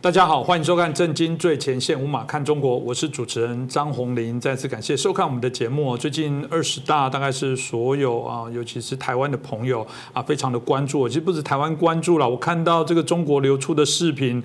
[0.00, 4.40] 大家好，欢迎收看《震惊最前线》，无马看中国，我是主持人张宏林。
[4.40, 5.96] 再次感谢收看我们的节目。
[5.96, 11.08] 最近二十大大概是所有啊，尤其是台湾的朋友啊，非常的关注。
[11.08, 14.40] 其实不止台湾关注了，我看到这个中国流出的视频。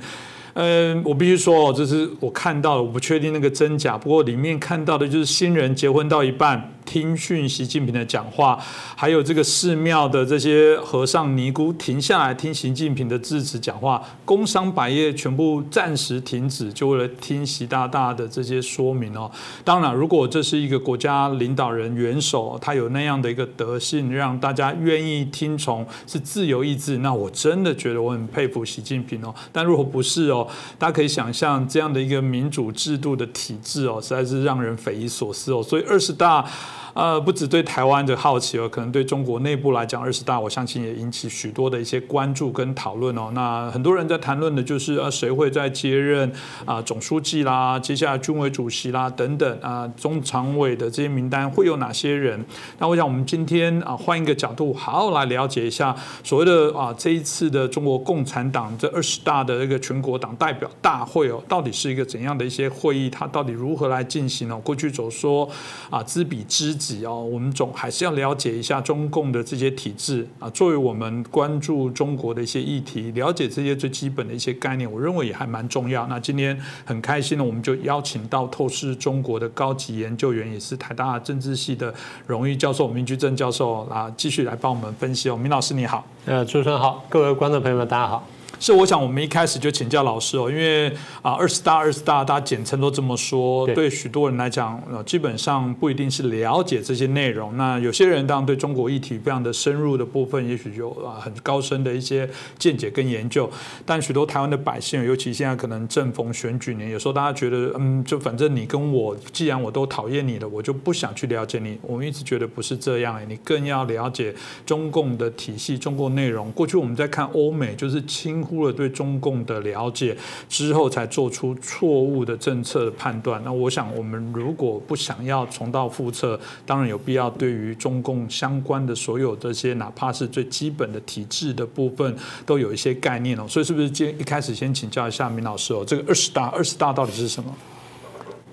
[0.55, 3.95] 嗯，我必须说，这是我看到的，我不确定那个真假。
[3.95, 8.59] 不过里面看到的就是新人结婚到一半听讯习近平的讲话，
[8.95, 19.31] 还有这个寺庙的这些和尚尼姑停下来听习近平的致辞讲话，工商百业全部暂时停止，就为了听习大大的这些说明哦。
[19.63, 29.33] 当然，如果这是一个国家领导人元首，他有那样的一个德性，让大家愿意听从，是自由意志，那我真的觉得我很佩服习近平哦。
[29.51, 35.63] 但如果不是哦，大家可以想象这样的一个民主制度的体制哦，实在是让人匪夷所思哦。
[35.63, 36.45] 所以二十大。
[36.93, 43.31] 呃，不止对台湾的好奇哦，可能对中国内部来讲，二十大我相信也引起许多的一些关注跟讨论哦。
[43.33, 46.31] 那很多人在谈论的就是呃，谁会在接任
[46.65, 52.45] 啊总书记啦，接下来军委主席啦等等啊，中常委的这些名单会有哪些人？
[52.77, 63.09] 那我想我们今天啊换一个角度，好好来了解一下所谓的啊这一次的中国共产党这二十大的一个全国党代表大会哦，到底是一个怎样的一些会议？
[63.09, 64.55] 它到底如何来进行呢？
[64.63, 65.49] 过去总说
[65.89, 66.77] 啊知彼知。
[67.05, 70.49] 哦，我们总还是要了解一下中共的这些体制啊。
[70.49, 76.05] 作为我们关注中国的一些议题，了解这些最基本的一些概念，我认为也还蛮重要。
[76.07, 81.93] 那今天很开心呢，我们就邀请到透视中国的高级研究员，也是台大政治系的
[82.27, 85.37] 荣誉教授明居正教授啊，继续来帮我们分析哦。
[85.37, 88.27] 明老师你好，呃，主持人好，各位观众朋友们大家好。
[88.59, 90.89] 是，我想我们一开始就请教老师哦，因为
[91.21, 97.57] 啊，二十大、二十大，大家简称都这么说，对许多人来讲，呃，基本上不一定是了解这些内容。
[97.57, 103.49] 那有些人当然对中国议题非常的深入的部分，也许有啊很高深的一些见解跟研究。
[103.85, 111.77] 但许多台湾的百姓，尤其现在可能正逢选举年，有时候大家觉得，嗯，就反正你跟我，既然我都讨厌你了，我就不想去了解你。
[111.81, 114.33] 我们一直觉得不是这样，你更要了解
[114.65, 116.49] 中共的体系、中共内容。
[116.53, 118.01] 过去我们在看欧美，就是
[118.43, 118.67] 轻忽。
[118.67, 120.15] 了对中共的了解
[120.47, 123.41] 之后，才做出错误的政策的判断。
[123.43, 132.15] 那我想，我们如果不想要重蹈覆辙，当然有必要对于中共相关的所有这些，哪怕是最基本的体制的部分，
[132.45, 133.45] 都有一些概念哦。
[133.47, 135.83] 所以，是不是今一开始先请教一下明老师哦？
[135.85, 137.53] 这个二十大，二十大到底是什么？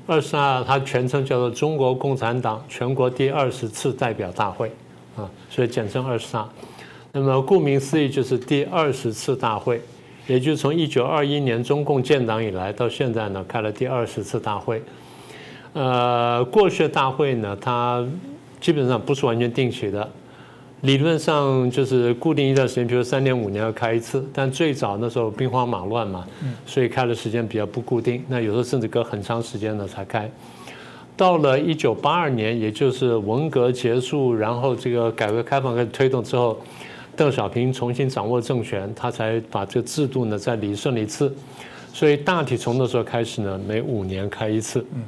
[0.06, 4.70] 二十大它全称叫做中国共产党全国第二十次代表大会
[5.16, 6.48] 啊，所以简称二十大。
[7.12, 9.80] 那么，顾名思义，就是第二十次大会。
[10.28, 14.80] 也就是从一九二一年中共建党以来到现在呢，开了第二十次大会。
[15.72, 18.06] 呃，过去的大会呢，它
[18.60, 20.08] 基本上不是完全定期的，
[20.82, 24.24] 理论上就是固定一段时间，比如三年五年要开一次。
[24.32, 26.24] 但最早那时候兵荒马乱嘛，
[26.64, 28.22] 所以开的时间比较不固定。
[28.28, 30.30] 那有时候甚至隔很长时间呢才开。
[31.16, 36.56] 到了一九八二年，也就是文革结束，然后这个改革开放开始推动之后。
[37.20, 41.30] 邓小平重新掌握政权，他才把这个制度呢再理顺了一次，
[41.92, 44.82] 所以大体从那时候开始呢，每五年开一次。
[44.94, 45.02] 嗯。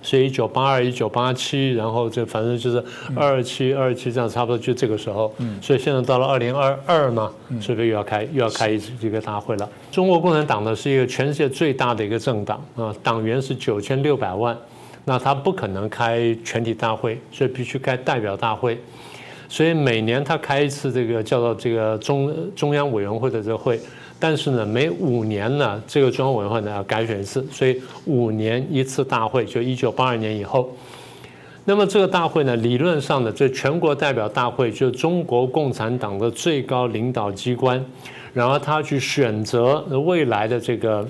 [0.00, 2.84] 所以一九八二、一九八七，然后这反正就是
[3.16, 5.34] 二七、二七这样，差不多就这个时候。
[5.38, 5.60] 嗯。
[5.60, 9.68] 所以现在到了二零二二嘛，是不是又要开又要开一次这个大会了？
[9.90, 14.56] 中国共产党呢是一个全世界最大的一个政党啊，党员是九千六百万，
[15.04, 18.80] 那他不可能开全体大会，所以必须开代表大会。
[19.52, 23.78] 所以每年他开一次这个叫做这个中中央委员会的这个会，
[24.18, 30.74] 但是呢，每五年呢，这个中央委员会呢要改选一次，所以五年一次大会，就一九八二年以后。
[31.66, 37.84] 那么这个大会呢，理论上的这全国代表大会就是中国共产党的最高领导机关，
[38.32, 41.06] 然后他去选择未来的这个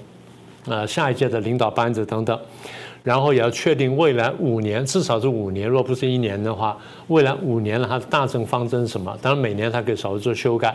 [0.67, 2.37] 呃下一届的领导班子等等。
[3.02, 6.76] 然后也要确定未来五年，至少是五年，若不是一年的话，
[7.08, 9.16] 未来五年了，它的大政方针是什么？
[9.20, 10.75] 当然每年它可以稍微做修改。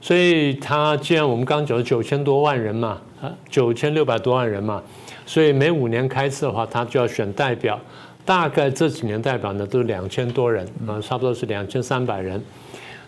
[0.00, 4.82] 所以它既然我们刚讲九千多万人嘛，啊九千六百多万人嘛，
[5.24, 7.78] 所以每五年开次的话，它就要选代表。
[8.26, 12.42] 大概这几年代表呢都是两千多人啊，差不多是两千三百人。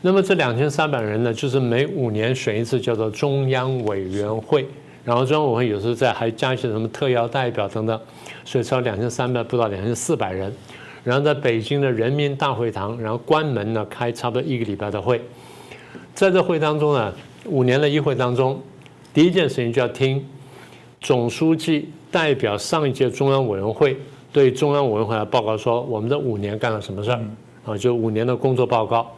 [0.02, 4.68] 那么这两千三百人呢，就是每五年选一次，叫做中央委员会。
[5.06, 7.98] 然后中央委员会有时候在还加一些什么特邀代表等等，
[8.44, 10.52] 所以超两千三百不到两千四百人。
[11.04, 15.22] 然后在北京的人民大会堂，然后关门呢开差不多一个礼拜的会。
[16.12, 17.14] 在这会当中呢，
[17.44, 18.60] 五年的议会当中，
[19.14, 20.26] 第一件事情就要听
[21.00, 23.96] 总书记代表上一届中央委员会
[24.32, 27.20] 对中央委员会的报告说，我们这五年干了什么事儿
[27.64, 27.78] 啊？
[27.78, 29.08] 就五年的工作报告。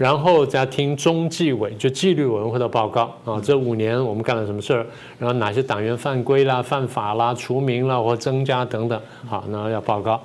[0.00, 4.86] 然后再听中纪委就纪律委员会的报告啊，这五年我们干了什么事儿，
[5.18, 8.98] 然后哪些党员犯规啦、犯法啦、除名啦或增加等等，
[9.28, 10.18] 好，那要报告。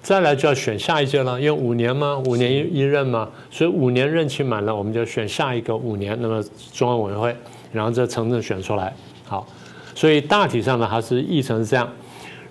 [0.00, 6.16] 再来就要选下一届了，因为五年嘛，五年一一任嘛，所以五年任期满了，我们就选下一个五年。
[6.22, 6.42] 那么
[6.72, 7.36] 中央委员会，
[7.72, 8.90] 然后这层层选出来，
[9.26, 9.46] 好，
[9.94, 11.86] 所以大体上呢，它是议程是这样。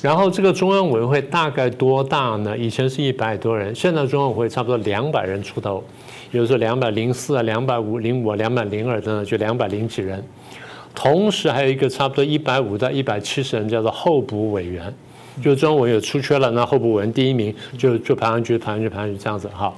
[0.02, 2.56] 然后这个中央委员会大概多大呢？
[2.56, 5.84] 以前是一百多人，现在中央委员会差不多两百人出头。
[6.34, 10.20] 比如说两百零四啊，两百五零五、两百零二等等，就两百零几人。
[10.96, 14.92] 同时还有一个差不多一百五到一百七十人，叫做候补委员，
[15.44, 19.72] 就中委有出缺了，那候补委员第一名就就排上去，排上去，排上去，这样子哈。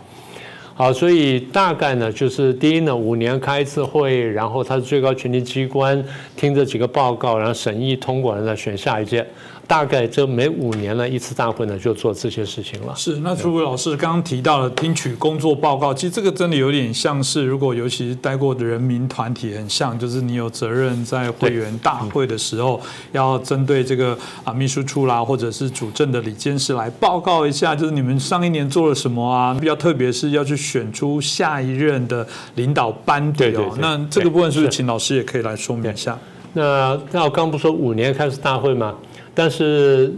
[0.73, 6.01] 好，所以大概呢，就是第一呢，五年开一次会，然后他是最高权力机关，
[6.37, 9.27] 听这几个报告，然后审议通过，然后选下一届。
[9.67, 12.93] 大概这每五年呢一次大会呢就做这些事情了。
[12.95, 22.79] 是，那朱伟老师刚刚提到了听取工作报告，其实这个真的有点像是，如果尤其是待过的人民团体，很像，就是你有责任在会员大会的时候，
[23.11, 29.53] 要针对这个啊秘书处啦，或者是主政的李监事来报告一下，就是你们上一年做了什么啊？
[29.59, 32.25] 比较特别是要去选出下一任的
[32.55, 33.75] 领导班底哦。
[33.79, 36.17] 那这个部分是不是请老师也可以来说明一下？
[36.53, 38.95] 那那我刚不说五年开始大会吗？
[39.35, 40.11] 但是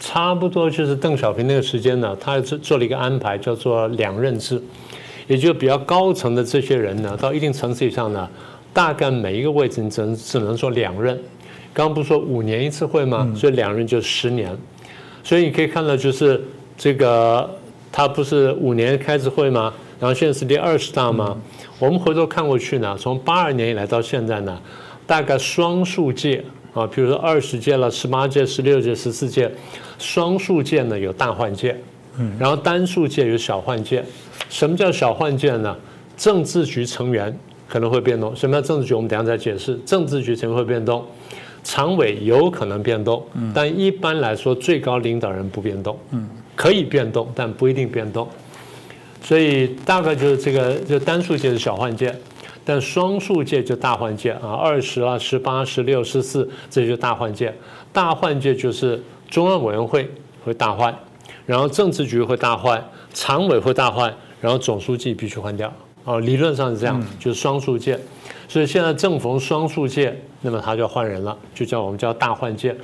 [0.00, 4.60] 差不多就是邓小平那个时间呢，他做做了一个安排，叫做两任制，
[5.28, 8.28] 也就比较高层的这些人呢，到一定层次以上呢，
[8.72, 11.14] 大概每一个位置你只能只能做两任。
[11.74, 13.30] 刚刚不是说五年一次会吗？
[13.36, 14.56] 所以两任就十年。
[15.22, 16.42] 所以你可以看到，就是
[16.76, 17.48] 这个
[17.92, 19.72] 他不是五年开次会吗？
[20.00, 21.36] 然后现在是第二十大吗？
[21.78, 24.58] 我们回头看过去呢，从八二年以来到现在呢，
[25.06, 26.44] 大概双数届。
[26.74, 29.50] 啊，比如说二十届了、十八届、十六届、十四届，
[29.98, 31.76] 双数届呢有大换届，
[32.18, 34.04] 嗯，然后单数届有小换届。
[34.48, 35.76] 什么叫小换届呢？
[36.16, 37.36] 政治局成员
[37.68, 38.34] 可能会变动。
[38.34, 38.94] 什么叫政治局？
[38.94, 39.78] 我们等下再解释。
[39.84, 41.04] 政治局成员会变动，
[41.64, 43.22] 常委有可能变动，
[43.54, 48.28] 但一般来说最高领导人不变动，嗯，可以变动，但不一定变动。
[49.22, 52.14] 所以大概就是这个，就单数届是小换届。
[52.64, 57.54] 但双数届就大换届啊，二十啊、十八、十六、十四，这就大换届。
[57.92, 60.08] 大换届就是中央委员会
[60.44, 60.94] 会大换，
[61.44, 62.82] 然后政治局会大换，
[63.12, 65.72] 常委会大换，然后总书记必须换掉。
[66.04, 67.98] 哦，理论上是这样，就是双数届。
[68.48, 72.76] 所以现在正逢双数届，那么他就要换人了，就叫我们叫大换届。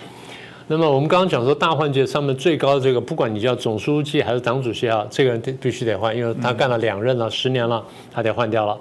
[0.66, 8.76] 那么我们刚刚讲说大换届上面最高的这个，不管你叫总书记还是党主席啊，这个人必必须得换，因为他干了两任了，十年了，他得换掉了。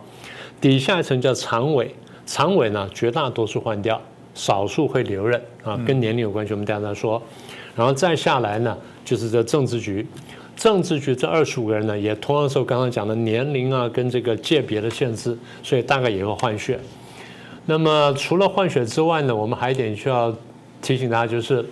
[0.59, 1.93] 底下一层叫常委，
[2.25, 4.01] 常委呢绝大多数换掉，
[4.33, 7.21] 少数会留任啊，跟年龄有关系，我们等下再说。
[7.75, 8.75] 然后再下来呢，
[9.05, 10.05] 就是这政治局，
[10.55, 16.79] 政治局这二十五个人呢，也同样受刚刚讲的年龄啊跟这个界别的限制，所以大概也会换血。
[17.67, 20.35] 那么除了换血之外呢，我们还一点需要
[20.81, 21.63] 提醒大家，就是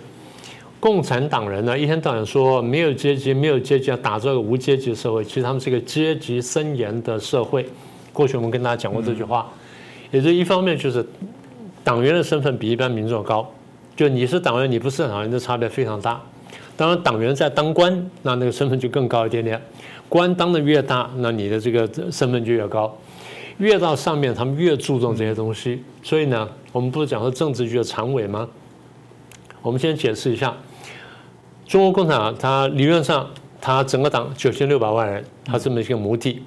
[0.78, 7.66] 共产党人呢一天到晚说没有阶级，没有阶级，要打造一个无阶级社会，其实他们是一个阶级森严的社会。
[8.16, 9.46] 过去我们跟大家讲过这句话，
[10.10, 11.04] 也就一方面就是
[11.84, 13.46] 党员的身份比一般民众高，
[13.94, 16.18] 就你是党员，你不是党员的差别非常大。
[16.78, 19.60] 当然，党员在当官，那那个身份就更高一点点。
[20.08, 22.96] 官当的越大，那你的这个身份就越高。
[23.58, 25.82] 越到上面，他们越注重这些东西。
[26.02, 28.48] 所以呢，我们不是讲说政治局的常委吗？
[29.62, 30.54] 我们先解释一下，
[31.66, 33.28] 中国共产党它理论上，
[33.60, 36.42] 它整个党九千六百万人，它这么一个母体。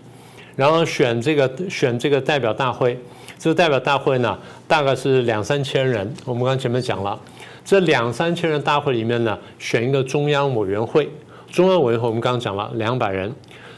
[0.55, 2.97] 然后选这个选这个代表大会，
[3.37, 4.37] 这个代表大会呢，
[4.67, 6.13] 大概是两三千人。
[6.25, 7.17] 我们刚前面讲了，
[7.63, 11.09] 这两三千人大会里面呢，选一个中央委员会。
[11.51, 13.33] 中央委员会我们刚刚讲了两百人，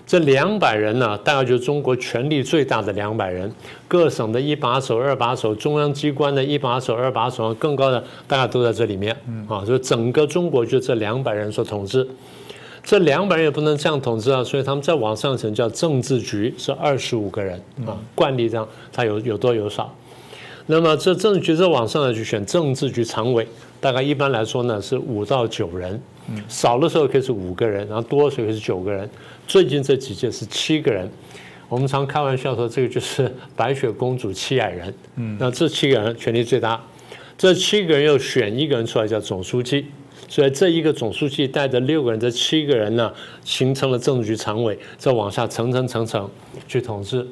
[0.05, 3.49] 这两百人呢，大概就是中国权力最大的两百人，
[3.87, 9.15] 各省的一把手、二把手，中央机关的一把手、二把手，更高的大家都在这里面。
[9.47, 12.05] 啊，就整个中国就这两百人所统治。
[12.83, 19.95] 这两百人也不能这样统治啊，所以他们在往上层叫政治局，是二十五个人啊，惯例这样，他有有多有少。
[20.67, 23.47] 那么这政治局再往上呢，就选政治局常委，
[23.79, 26.01] 大概一般来说呢是五到九人，
[26.47, 29.09] 少的时候可以是五个人，然后多的时候可以是九个人。
[29.47, 31.09] 最近这几届是七个人，
[31.67, 34.93] 我们常开玩笑说这个就是白雪公主七矮人。
[35.17, 36.81] 嗯，那这七个人权力最大，
[37.37, 39.85] 这七个人又选一个人出来叫总书记。
[40.31, 43.11] 所以这一个总书记带着六个人，这七个人呢，
[43.43, 46.29] 形成了政治局常委，再往下层层层层
[46.69, 47.27] 去统治。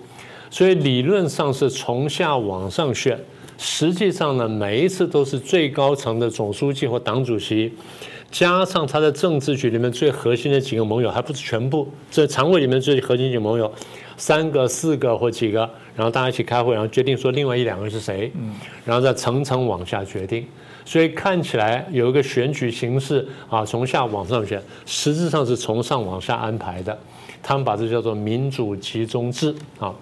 [0.49, 3.17] 所以理论上是从下往上选，
[3.57, 7.71] 实际上呢，每一次都是最高层的总书记或党主席，
[8.29, 13.71] 加上他的政治局里面最核心的几个盟友，还不是全部，这常委里面最核心几个盟友，
[14.17, 15.59] 三个、四个或几个，
[15.95, 18.29] 然后大家一起开会，然后决定说另外一两个是谁，
[18.83, 20.45] 然后再层层往下决定。
[20.89, 26.97] 所以看起来有一个选举形式啊，从下往上选，实质上是从上往下安排的。
[27.43, 29.93] 他们把这叫做民主集中制啊，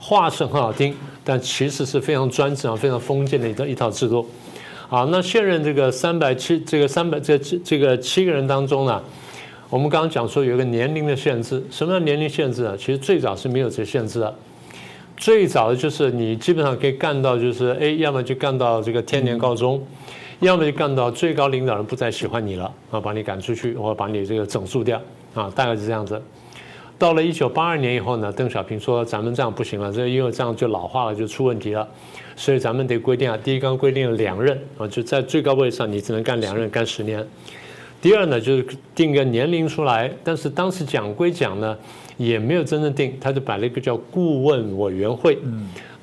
[0.00, 4.28] 话是很好听，但其实是非常专制啊、非常封建的一套一套制度。
[4.88, 9.00] 好，那现任这个三百七这个三百这这个七个人当中呢，
[9.70, 12.74] 我们刚刚讲说有一个年龄的限制，什么叫年龄限制啊？
[12.76, 14.34] 其实最早是没有这限制的，
[15.16, 19.82] 最早的就是你基本上可以干到就是哎，要么就干到这个天年高中，
[20.40, 25.00] 要么就干到最高领导人不再喜欢你了啊，把你赶出去或者把你这个整肃掉
[25.34, 26.20] 啊，大概是这样子。
[26.96, 31.86] 到了一九八二年以后呢，邓小平说咱们这样不行了，这因为这样就老化了，就出问题了。
[32.36, 37.24] 所以咱们得规定啊，第一刚规定了两任啊，就在最高位上你只能干两任，干十年。
[38.00, 41.76] 第二呢，就是定个年龄出来，但是当时讲归讲呢，
[42.16, 45.38] 也没有真正定，他就摆了一个叫顾问委员会，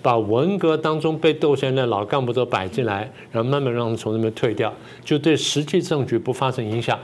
[0.01, 6.97] 把文革当中被斗下来的老干部都摆进来，然后慢慢让他们从那边退掉，就对实际政局不发生影响。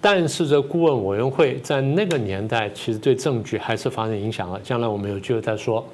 [0.00, 5.84] 但是这顾问委员会在那个年代其实对政局还是发生影响了，将来我们有机会再说。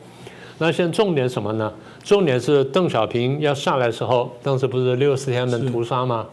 [0.59, 1.73] 那现在重点什么呢？
[2.05, 6.27] 重点是邓小平要下来的时候，当时不是六四天安门屠杀吗？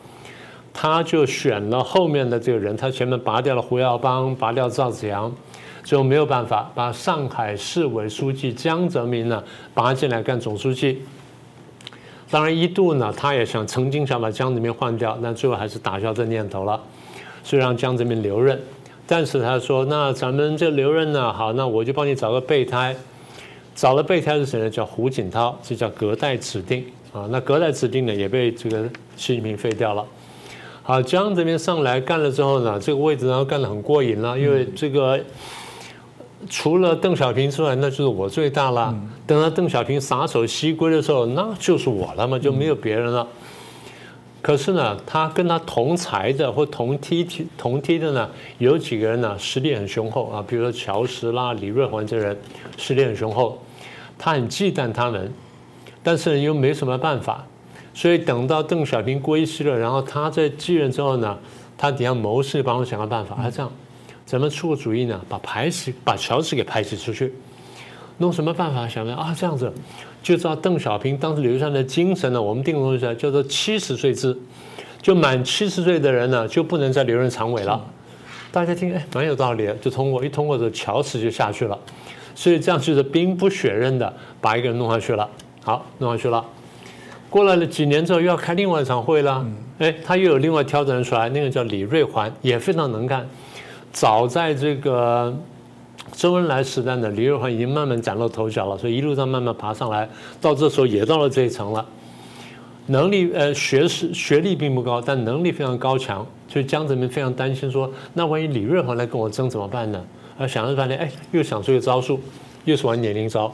[0.73, 5.31] 他就选了后面的这个人，他前面拔掉了胡耀邦，拔掉赵紫阳，
[5.83, 9.41] 最后没有办法把上海市委书记江泽民呢
[9.73, 11.01] 拔进来干总书记。
[12.31, 16.81] 当然一度呢，他也想曾经想把江泽民换掉，但最后还是打消这念头了，
[17.43, 18.59] 所以让江泽民留任。
[19.05, 22.95] 但是他说：“那咱们这留任呢，好，那我就帮你找个备胎。”
[23.75, 24.69] 找了备胎是谁呢？
[24.69, 27.27] 叫胡锦涛，这叫隔代指定啊。
[27.29, 30.05] 那隔代指定呢，也被这个习近平废掉了。
[30.85, 35.17] 好，江这边上来干了之后呢，这个位置然后干得很过瘾了，因为这个
[36.49, 38.93] 除了邓小平之外，那就是我最大了。
[39.25, 43.25] 等到邓小平撒手西归的时候，那就是我了嘛，就没有别人了。
[44.41, 47.25] 可是呢，他跟他同才的或同梯
[47.57, 52.37] 同梯的呢，有几个人呢，实力很雄厚啊，比如说乔石啦、李瑞环这人，
[52.75, 53.57] 实力很雄厚。
[54.19, 55.31] 他很忌惮他们，
[56.03, 57.45] 但是又没什么办法，
[57.93, 61.37] 所以等到邓小平归西了，然后他在继任之后呢，
[61.77, 63.71] 他底下谋士帮我想个办法，他这样，
[64.25, 65.21] 怎么出个主意呢？
[65.29, 67.33] 把排斥，把乔治给排挤出去，
[68.17, 68.87] 弄什么办法？
[68.87, 69.71] 想着啊，这样子。
[70.23, 74.35] 就照邓小平当时留下的精神呢，我们定个东西叫做七十岁制，
[75.01, 77.85] 就满七十岁的人呢就不能再留任常委了。
[78.49, 81.77] 大家听，哎，蛮有道理，就通过一通过，这乔治就下去了。
[82.33, 85.29] 所以这样就是兵不血刃的把一个人弄下去了。
[85.61, 86.43] 好，弄下去了。
[87.33, 89.43] 过来了几年之后，又要开另外一场会了。
[89.79, 93.27] 哎，他又有另外挑的人出来，那个叫李瑞环，也非常能干。
[93.91, 95.35] 早在这个。
[96.11, 100.07] 周恩来时代呢，李瑞环已经慢慢崭露头角了，所以一路上慢慢爬上来，
[100.39, 101.83] 到这时候也到了这一层了。
[102.85, 110.05] 能力呃学识学历并不高，但能力非常高强，所以江泽民非常担心说，那万一李瑞环来跟我争怎么办呢？
[110.37, 112.19] 啊，想了半天，哎，又想出一个招数，
[112.65, 113.51] 又是玩年龄招。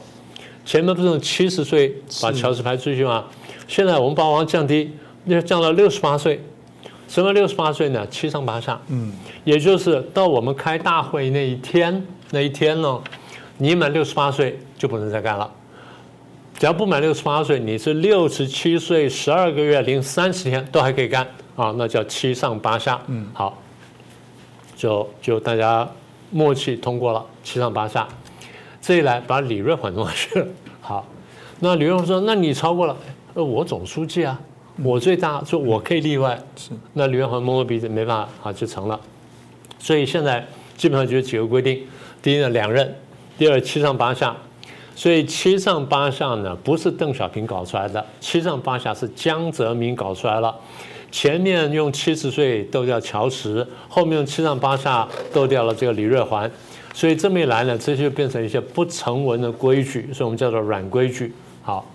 [0.66, 3.24] 前面不是七十岁把乔治排出去吗？
[3.70, 4.90] 现在我们把王降低，
[5.26, 6.42] 要降到六十八岁。
[7.06, 8.04] 什么六十八岁呢？
[8.08, 9.12] 七上八下，嗯，
[9.44, 12.04] 也就是到我们开大会那一天。
[12.30, 13.00] 那一天呢，
[13.58, 15.48] 你满六十八岁就不能再干了。
[16.58, 21.24] 只要不满六十八岁，你是六十七岁十二个月零三十天都还可以干
[21.54, 23.00] 啊，那叫七上八下。
[23.06, 23.56] 嗯，好，
[24.76, 25.88] 就就大家
[26.30, 28.08] 默契通过了七上八下。
[28.82, 30.46] 这一来把李瑞环弄下去了。
[30.80, 31.06] 好，
[31.60, 32.96] 那李瑞环说：“那你超过了，
[33.34, 34.40] 呃，我总书记啊，
[34.82, 38.98] 我最大，说我可以例外。”是，那李瑞环摸摸鼻子，没办法，啊，就成了。
[39.78, 40.44] 所以现在
[40.76, 41.80] 基本上就是几个规定。
[42.20, 42.86] 第一呢，两任；
[43.38, 44.36] 第二，七上八下。
[44.96, 50.54] 所以七上八下呢，不是邓小平搞出来的，七上八下是江泽民搞出来了。
[51.12, 56.50] 前面用七十岁斗掉乔石，后面用七上八下斗掉了这个李瑞环。
[56.92, 61.32] 所以这么一来呢，这就变成一些不成文的规矩，所以我们叫做软规矩。
[61.62, 61.86] 好。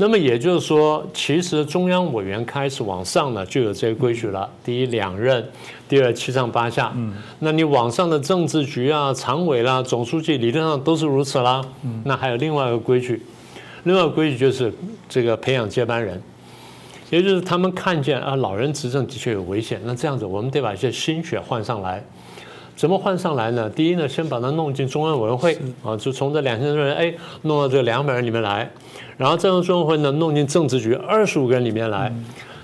[0.00, 4.48] 那么也就是说，其实中央委员开始往上呢，就有这些规矩了。
[4.64, 5.44] 第一两任，
[5.88, 6.92] 第二七上八下。
[6.94, 11.60] 嗯，那你往上的政治局啊、常委啦、总书记，理论上都是如此啦。
[11.82, 13.20] 嗯，那还有另外一个规矩，
[13.82, 14.72] 另外一个规矩就是
[15.08, 16.22] 这个培养接班人，
[17.10, 22.04] 也就是他们看见啊，老人执政的确有危险，那这样子我们得把一些新血换上来。
[22.78, 23.68] 怎么换上来呢？
[23.68, 28.70] 第一呢，先把它弄进中央委员会啊，就从这两千多人哎，弄到这两百人里面来。
[29.16, 32.12] 然后中央会呢弄进政治局二十五个人里面来，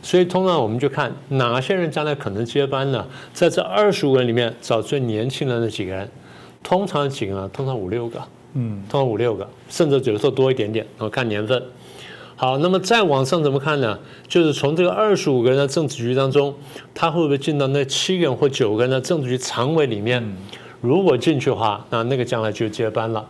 [0.02, 3.04] 所以通常我们就看哪些人将来可能接班呢？
[3.32, 6.08] 在这二十五个人里面找最年轻的那几个人，
[6.62, 7.50] 通常几个呢？
[7.52, 11.60] 通常五六个，嗯，通常五六个，甚至有的时候多一点点，然后看年份。
[12.36, 13.96] 好，那么再往上怎么看呢？
[14.26, 16.52] 就是从这个二十五个人的政治局当中，
[16.92, 20.36] 他会不会进到那七个人或九个人的政治局常委里面？
[20.80, 23.24] 如果进去的话，那那个将来就接班了。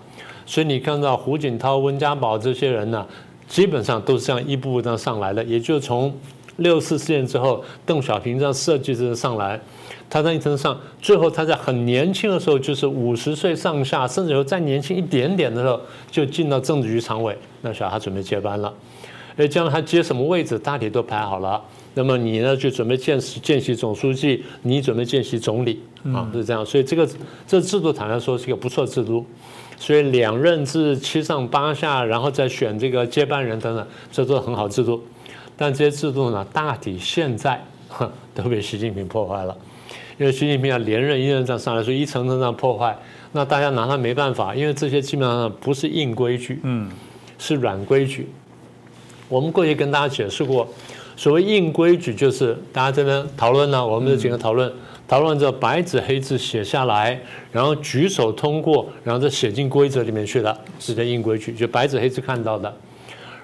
[0.47, 3.07] 所以你看到胡锦涛、温家宝这些人呢，
[3.47, 5.45] 基本上都是这样一步步这样上来的。
[5.45, 6.13] 也就是从
[6.57, 9.61] 六四事件之后，邓小平这样设计这上来，
[10.09, 15.79] 他在一层上，最后他在很年轻的时候，就是五十岁上下，甚至有再年轻一点点的时候，
[16.11, 18.73] 就进到政治局常委，那时候他准备接班了。
[19.37, 21.63] 哎，将来他接什么位置，大体都排好了。
[21.95, 25.81] 那么你呢，就准备见见习总书记，你准备见习总理
[26.13, 26.65] 啊，是这样。
[26.67, 27.09] 所以这个
[27.47, 29.25] 这制度坦白说是一个不错制度。
[29.77, 35.03] 所以两任制七上八下，然后再选这个接班人等等，这都是很好制度。
[35.57, 37.61] 但这些制度呢，大体现在
[38.33, 39.57] 都被习近平破坏了。
[40.17, 42.97] 因为习近平要连任一任这样上来，说一层层这样破坏，
[43.33, 44.55] 那大家拿他没办法。
[44.55, 46.89] 因为这些基本上不是硬规矩，嗯，
[47.37, 48.29] 是软规矩。
[49.35, 50.65] 我们过去跟大家解释过，
[51.17, 54.73] 所谓硬规矩就是大家这边讨论呢，我们这几个讨论，
[55.09, 62.73] 讨论着白纸黑字写下来，然后举手通过，然后再写进规则里面去的，是叫硬规矩，就白纸黑字看到的。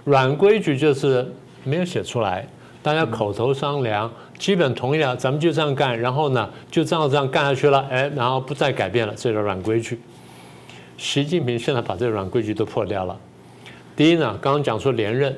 [0.04, 1.26] 软规矩就是
[1.64, 2.47] 没有写出来，
[2.85, 10.00] 大家口头商量，基本同意了，咱们就这样干，然后呢就这样这样干下去了，哎，然后不再改变了，这叫软规矩。
[10.97, 13.18] 习近平现在把这软规矩都破掉了。
[13.97, 15.37] 第一呢，刚刚讲说连任。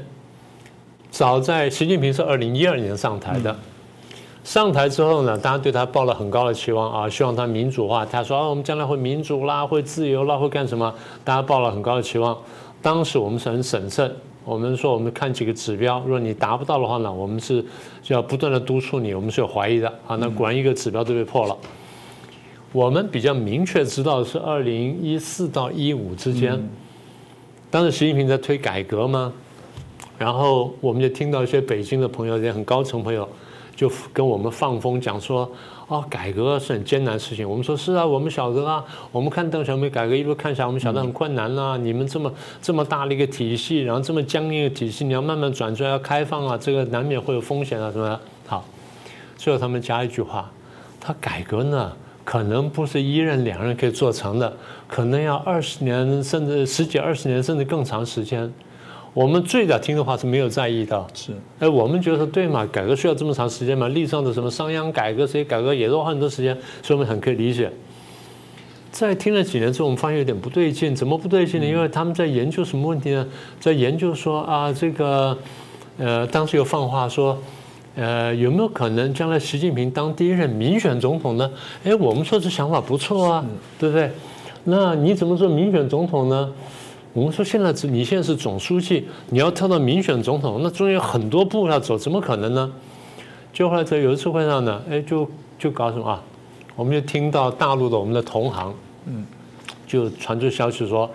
[1.12, 3.54] 早在习近平是二零一二年上台的，
[4.42, 8.02] 上台之后呢，大家对他抱了很高的期望啊，希望他民主化。
[8.06, 10.92] 他说啊，我们将来会民主啦，会自由啦，会干什么？
[11.22, 12.34] 大家抱了很高的期望。
[12.80, 14.10] 当时我们是很审慎，
[14.42, 17.62] 我们说我们看几个指标，如果你达不到的话呢，我们是
[18.02, 20.16] 就要不断的督促你，我们是有怀疑的啊。
[20.16, 21.54] 那果然一个指标都被破了。
[22.72, 26.58] 我们比较明确知道是二零一四到一五之间，
[27.70, 29.30] 当时习近平在推改革吗？
[30.22, 33.28] 然后我们就听到一些北京的朋友，也很高层朋友，
[33.74, 35.50] 就跟我们放风讲说
[35.88, 38.84] ：“哦，改革是很艰难的事情。”我们说：“是啊，我们晓得啊。
[39.10, 41.76] 我们看邓小平改革一路看下来，我们晓得很困难啊。
[41.76, 48.20] 你们这么这么大的一个体系，然后这么僵硬的体系，你要慢慢转出来，要开放啊，这个难免会有风险啊，什么的？
[48.46, 48.64] 好，
[49.36, 50.48] 最后他们加一句话：
[51.00, 54.56] 他改革呢，可能不是一任两任可以做成的，
[54.86, 58.48] 可能要二十年，甚至十几二十年，甚至更长时间。”
[59.14, 67.70] 我们最早听的话是没有在意的，是，哎，我们觉得对嘛，改革需要这么长时间嘛，历史上的什么商鞅改革，谁改革也都花很多时间，所以我们很可以理解。
[68.90, 71.66] 在听了几年之后，我们发现有点不对劲，怎么不对劲呢？
[71.66, 73.26] 因为他们在研究什么问题呢？
[73.60, 75.36] 在研究说啊，这个，
[75.98, 77.38] 呃，当时有放话说，
[77.94, 81.50] 呃，有没有可能将来习近平当第一任民选总统呢？
[81.84, 83.44] 哎，我们说这想法不错啊，
[83.78, 84.10] 对不对？
[84.64, 86.50] 那你怎么做民选总统呢？
[87.12, 92.72] 我们说现在是你现在是总书记，你要跳到民选总统，那中间有很多步要走，怎么可能呢？
[93.52, 96.22] 就后来在有一次会上呢，哎，就就搞什么啊？
[96.74, 99.26] 我们就听到大陆的我们的同行，嗯，
[99.86, 101.10] 就传出消息说，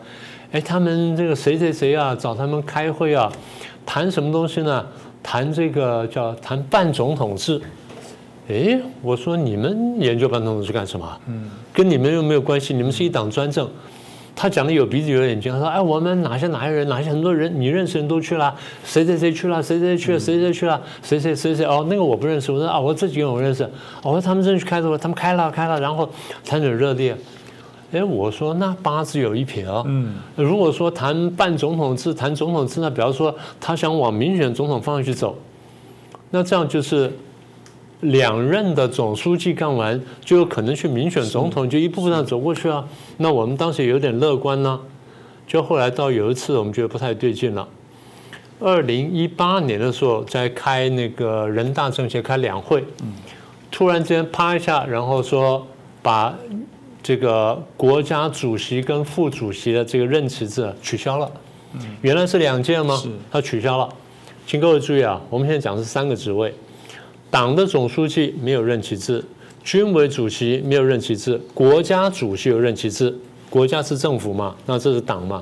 [0.52, 3.32] 哎，他们这个谁谁谁啊，找他们开会啊，
[3.84, 4.86] 谈什么东西呢？
[5.24, 7.60] 谈这个叫谈半总统制。
[8.48, 11.20] 哎，我说你们研究半总统制干什么？
[11.28, 13.68] 嗯，跟你们又没有关系，你们是一党专政。
[14.40, 22.52] 他讲的有鼻子有眼睛，他说：“哎，我们哪些哪些人，哪些很多人，你认识人都去了，谁谁谁去了，谁谁去了，谁谁去了，谁谁谁谁哦，那个我不认识。
[22.52, 23.68] 我说啊，我这几个人我认识。
[24.04, 26.08] 我说他们正去开的，他们开了开了，然后
[26.46, 27.18] 谈很热烈。
[27.92, 29.84] 哎，我说那八字有一撇哦。
[29.88, 35.36] 嗯，如果说谈半总统制，谈总统制呢，比方说他想往民选总统方向去走，
[36.30, 37.12] 那这样就是。”
[38.02, 42.88] 两任的总书记干完，就有可能去民选总统，就一步步上走过去啊。
[43.18, 44.80] 那我们当时有点乐观呢，
[45.48, 47.68] 就后来到有一次，我们觉得不太对劲了。
[48.60, 52.84] 二零一八年的时候，在开那个人大政协开两会，
[53.72, 55.66] 突然间啪一下，然后说
[56.02, 56.36] 把
[57.02, 61.32] 这个国家主席跟副主席的这个任期制取消了。
[62.02, 63.00] 原来是两届吗？
[63.32, 63.90] 他取消了。
[64.46, 66.54] 请各位注意啊，我们现在讲是三个职位。
[67.30, 69.24] 党的总书记没有任期制，
[69.64, 73.18] 军委主席没有任期制，国家主席有任期制。
[73.50, 75.42] 国家是政府嘛，那这是党嘛，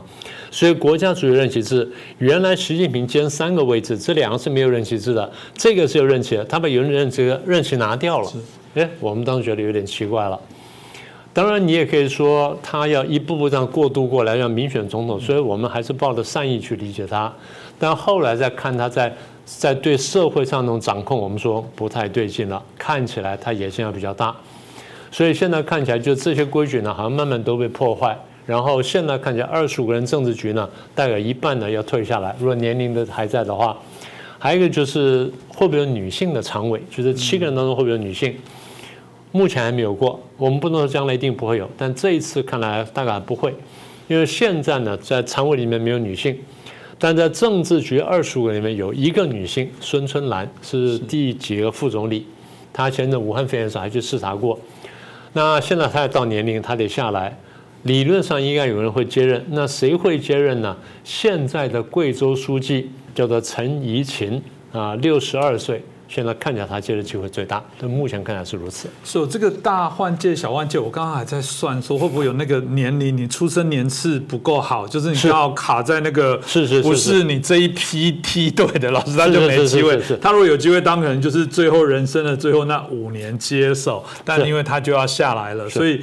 [0.52, 1.90] 所以国家主席任期制。
[2.20, 8.32] 原来习近平兼三个位置，这两个是没有任期制的，这个是有任期的，他把有任这个任期拿掉了。
[8.76, 10.40] 哎，我们当时觉得有点奇怪了。
[11.34, 17.34] 当然，你也可以说他要一步步这样过渡过来，要民选总统，所以我们还是抱着善意去理解他。
[17.80, 19.12] 但后来再看他在
[19.46, 24.36] 在对社会上那种掌控，我们说不太对劲了，看起来他野心要比较大。
[25.12, 28.18] 所以现在看起来，就这些规矩呢，好像慢慢都被破坏。
[28.46, 32.36] 然后现在看起来，二十五个人政治局呢，大概一半呢要退下来。
[32.38, 33.78] 如果年龄的还在的话，
[34.38, 36.82] 还有一个就是会不会有女性的常委？
[36.92, 38.36] 就是七个人当中会不会有女性？
[39.32, 43.54] 目前还没有过，我们不能说将来一定不会有，但这一次看来大概不会，
[44.08, 46.38] 因为现在呢，在常委里面没有女性，
[46.98, 52.26] 但在政治局二十五个里面有一个女性，孙春兰是第几个副总理？
[52.72, 54.60] 她前阵武汉肺炎时还去视察过，
[55.34, 57.38] 那现在她也到年龄，她得下来，
[57.84, 60.76] 理论上应该有人会接任，那谁会接任呢？
[61.04, 65.84] 现在的贵州书记叫做陈怡琴啊，六十二岁。
[66.16, 68.88] 现在看起来他接的机会最大，但目前看来是如此。
[69.04, 80.02] 所以这个大换届、小换届，我刚刚还在算，说会不会有那个年龄，你出生年次不够好，就是你刚好卡在那个，是是，不是你这一批梯队的老师他就没机会。
[80.22, 86.02] 他如果有机会当，可能就是最后人生的最后那五年接手，但因为他就要下来了，所以。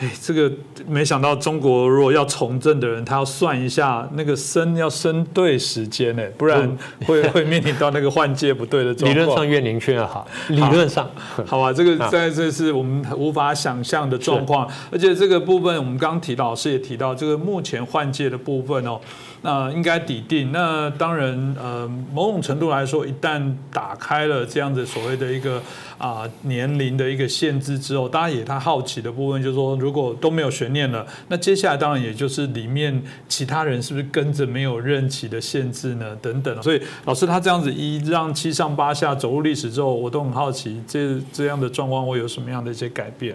[0.00, 0.50] 哎，这个
[0.88, 9.14] 没想到中国如果要从政的人，他要算一下那个生要生对时间呢，不然 会会面临到那个换届不对的状况。
[9.14, 11.08] 理论上越年轻越好，理论上，
[11.46, 14.66] 好吧，这个在这是我们无法想象的状况。
[14.90, 18.98] 而且这个部分，我们刚刚提到，老师也提到，这个目前换届的部分哦。
[19.42, 20.52] 那应该抵定。
[20.52, 25.62] 那当然，呃，某种程度来说，一旦打开了这样子所谓的一个
[25.98, 36.16] 啊年龄的一个限制之后，大家也他好奇的部分就是说，如果都没有悬念了，那接下来当然也就是里面其他人是不是跟着没有任期的限制呢？
[36.20, 36.62] 等等。
[36.62, 43.34] 所以老师他这样子一让七上八下走入历史之后，我都很好奇，这这样的状况会有什么样的一些改变？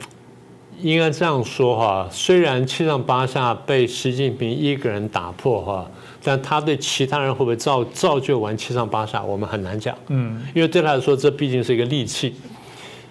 [0.81, 5.89] 应该这样说哈，虽然七上八下被习近平一个人打破哈，
[6.23, 9.97] 但他对其他人会不会造造就完七上八下，我们很难讲。
[10.07, 12.33] 嗯，因为对他来说，这毕竟是一个利器。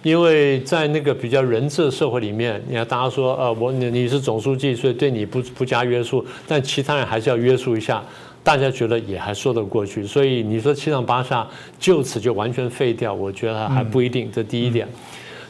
[0.03, 8.05] 因为在那个比较人治社会里面，你看大家说，呃，我你你是总书记，所以对你不不加约束，但其他人还是要约束一下，
[8.43, 10.07] 大家觉得也还说得过去。
[10.07, 11.49] 所以你说七上八下
[11.81, 14.31] 就此就完全废掉，我觉得还不一定。
[14.31, 14.87] 这第一点。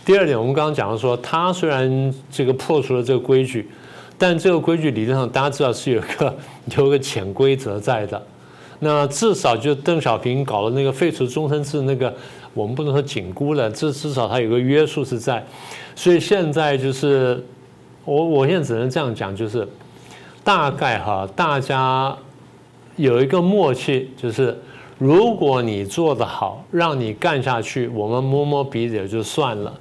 [0.04, 3.66] 第二点，我们刚刚讲了说，他虽然这个破除了这个规矩，
[4.18, 6.36] 但这个规矩理论上大家知道是有个
[6.76, 8.22] 有个潜规则在的。
[8.80, 12.12] 那至少就邓小平搞了那个废除终身制那个，
[12.52, 15.42] 我们不能说紧箍了，至至少他有个约束是在。
[15.96, 17.42] 所以现在就是
[18.04, 19.66] 我我现在只能这样讲，就是
[20.42, 22.14] 大概哈，大家
[22.96, 24.54] 有一个默契，就是
[24.98, 29.72] 如果你做得好，让你干下去，我们摸摸鼻子也就算了。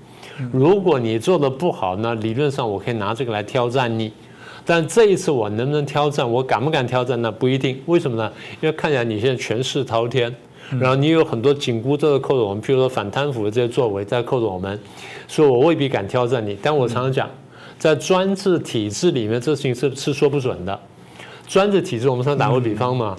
[0.51, 4.11] 如果你做的不好，呢理论上我可以拿这个来挑战你，
[4.65, 7.79] 但这一次我能不能挑战，我敢不敢挑战，那不一定。
[7.85, 8.31] 为什么呢？
[8.59, 10.33] 因为看起来你现在权势滔天，
[10.79, 14.79] 然后你有很多紧箍咒扣着我们，譬如说反贪腐的这些作为在扣着我们，
[15.27, 16.57] 所以我未必敢挑战你。
[16.61, 17.29] 但我常常讲，
[17.77, 20.79] 在专制体制里面，这事情是是说不准的。
[21.47, 23.15] 专制体制，我们常打过比方嘛，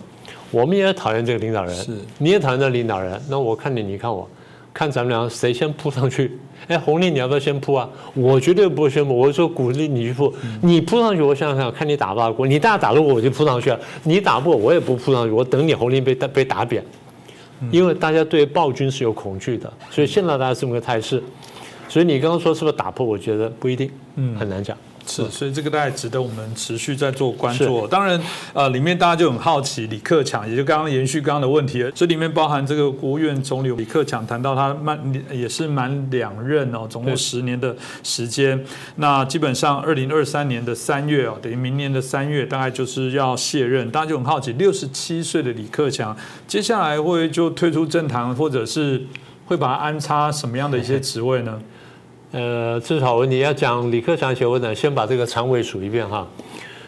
[0.50, 4.28] 我们也讨厌这个领导人，你也讨厌这个领导人，那我看你，你看我。
[4.72, 6.36] 看咱们俩谁先扑上去？
[6.66, 7.88] 哎，红利你要不要先扑啊？
[8.14, 10.32] 我绝对不会宣布，我说鼓励你去扑。
[10.62, 12.46] 你扑上去，我想想看看你打不打过。
[12.46, 16.84] 你大打得过我就扑上去了，你打不过我也不扑上去，我等你红利被被打扁。
[17.70, 21.22] 因为大家对暴君是有恐惧的，所以现在大家这么个态势。
[21.88, 23.06] 所以你刚刚说是不是打破？
[23.06, 24.76] 我觉得不一定，嗯，很难讲。
[25.06, 27.86] 是，所以这个大概值得我们持续在做关注。
[27.86, 28.20] 当然，
[28.52, 34.98] 呃，里面大家就很好奇李克强，也就刚刚延续刚刚的问题，这里面包含这个国务院总理李克强谈到他满
[35.30, 38.64] 也是满两任哦，总共十年的时间。
[38.96, 43.90] 那基本上二零二三年的三月哦，等于明年的三月，大概就是要卸任。
[43.90, 46.16] 大家就很好奇，六十七岁的李克强
[46.48, 49.04] 接下来会就退出政坛，或者是
[49.46, 51.60] 会把他安插什么样的一些职位呢？
[52.34, 56.26] 呃，至少你要讲李克强学问呢，先把这个常委数一遍哈。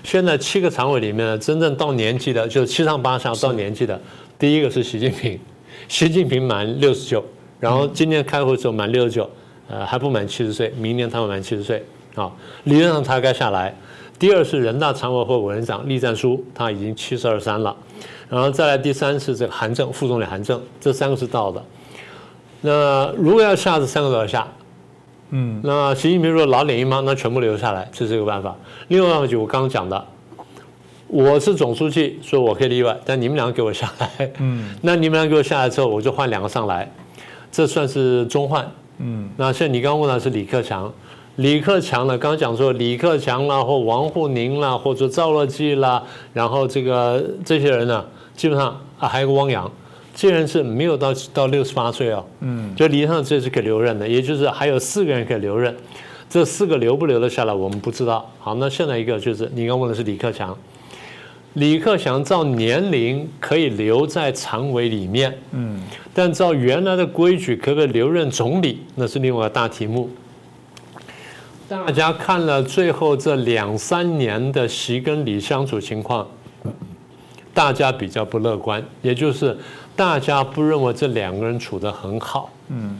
[0.02, 4.00] 现在七个常委里面呢，真正到年纪的，就七上八下到年纪的，
[4.40, 5.38] 第一个是习近平，
[5.86, 7.24] 习近平满六十九，
[7.60, 9.30] 然后今年开会时候满六十九，
[9.68, 11.80] 呃，还不满七十岁，明年他会满七十岁
[12.16, 12.28] 啊，
[12.64, 13.72] 理论上他该下来。
[14.18, 17.76] 第二是人大常委会委员长栗战书，他已经七十二三了，
[18.28, 21.64] 然后再来第三是这个韩正副总理韩正，这三个是到的。
[22.62, 24.44] 那如果要下，这三个都要下。
[25.30, 27.02] 嗯，那习近平如果老脸一吗？
[27.04, 28.54] 那全部留下来，这是一个办法。
[28.88, 30.06] 另外一个办法就我刚刚讲的，
[31.08, 34.08] 我是总书记，所以我可以例外，但你们两个给我下来。
[34.38, 36.90] 嗯， 那你们两个给我下来之后，我就换两个上来，
[37.50, 38.70] 这算是中换。
[38.98, 40.92] 嗯，那现在你刚刚问的是李克强，
[41.36, 49.70] 李克强呢，刚刚讲说李克强啦，或王沪宁啦，或者赵乐际啦，然后这个这些人呢，基本上啊还有个汪洋，
[50.16, 55.76] 这些人是没有到到六十八岁哦，嗯，就理论上这是可以留任的，也就是还有四个人可以留任，
[56.30, 58.26] 这四个留不留得下来我们不知道。
[58.38, 60.56] 好，那现在一个就是你刚问的是李克强，
[61.52, 65.82] 李克强照年龄可以留在常委里面，嗯，
[66.14, 70.08] 但照原来的规矩可不可以留任总理，那是另外一个大题目。
[71.68, 76.26] 大家看了最后这两三年的习跟李相处情况，
[77.52, 79.56] 大家比较不乐观，也就是
[79.96, 82.50] 大家不认为这两个人处得很好。
[82.68, 82.98] 嗯，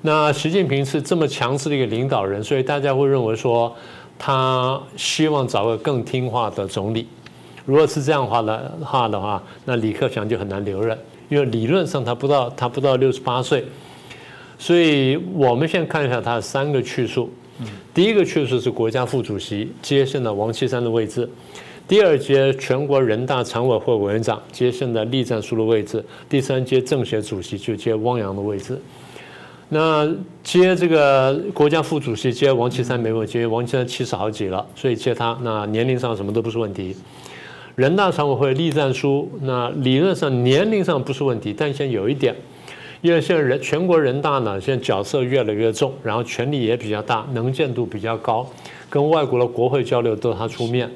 [0.00, 3.72] 那习近平是这么强势的一个领导人，所以大家会认为说
[4.18, 7.06] 他希望找个更听话的总理。
[7.66, 13.62] 如果是这样话的话的话，那李克强就很难留任，因为理论上他不到他不到六十八岁。
[14.58, 17.30] 所以我们先看一下他的三个去处。
[17.92, 21.28] 第一个去处是国家副主席接任了王岐山的位置，
[21.88, 28.78] 第二届全国人大常委会委员长接现在栗战书的位置，第三届政协主席就接汪洋的位置。
[29.70, 30.06] 那
[30.42, 36.94] 接这个国家副主席接王岐山没问题，王岐山七十好几了，所以接他那年龄上什么都不是问题。
[37.74, 42.36] 人大常委会栗战书那理论上年龄上不是问题，但现在有一点。
[43.00, 48.46] 因为现在人全国人大呢，现在角色越来越重，然后权力也比较大，能见度比较高，
[48.90, 50.90] 跟外国的国会交流都他出面。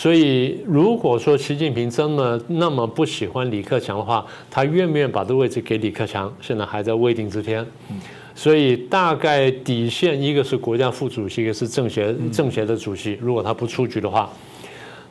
[0.00, 7.62] 所以如果说习近平真的那么不喜欢李克强的话，他愿不愿意把这位置给李克强，现在还在未定之天。
[8.34, 13.18] 所以大概底线一个是国家副主席，一个是政协政协的主席。
[13.20, 14.32] 如果他不出局的话，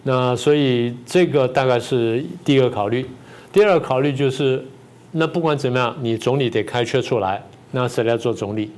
[0.01, 3.05] 那所以这个大概是第一个考虑。
[3.53, 4.65] 第二个考虑就是。
[5.11, 8.71] 那不管怎么样，你总理得开缺出来，那谁来做总理？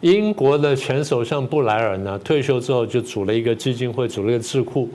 [0.00, 4.88] 英国的前首相布莱尔呢，退休之后就组了一个基金会，组了一个智库，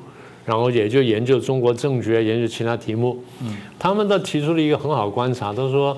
[0.46, 3.24] 然后也就研究中国政局，研究其他题目。
[3.44, 5.96] 嗯，他们都提出了一个很好观察，他说，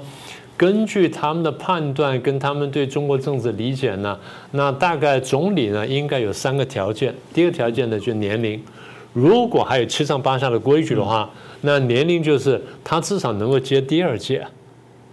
[0.58, 4.20] 根据他们的判断跟他们对中国政治理解呢，
[4.52, 7.13] 那大概总理呢应该有三个条件。
[7.34, 8.62] 第一个条件呢就年龄，
[9.13, 11.30] 如果还有七上八下的规矩的话。
[11.62, 14.46] 那年龄就是他至少能够接第二届，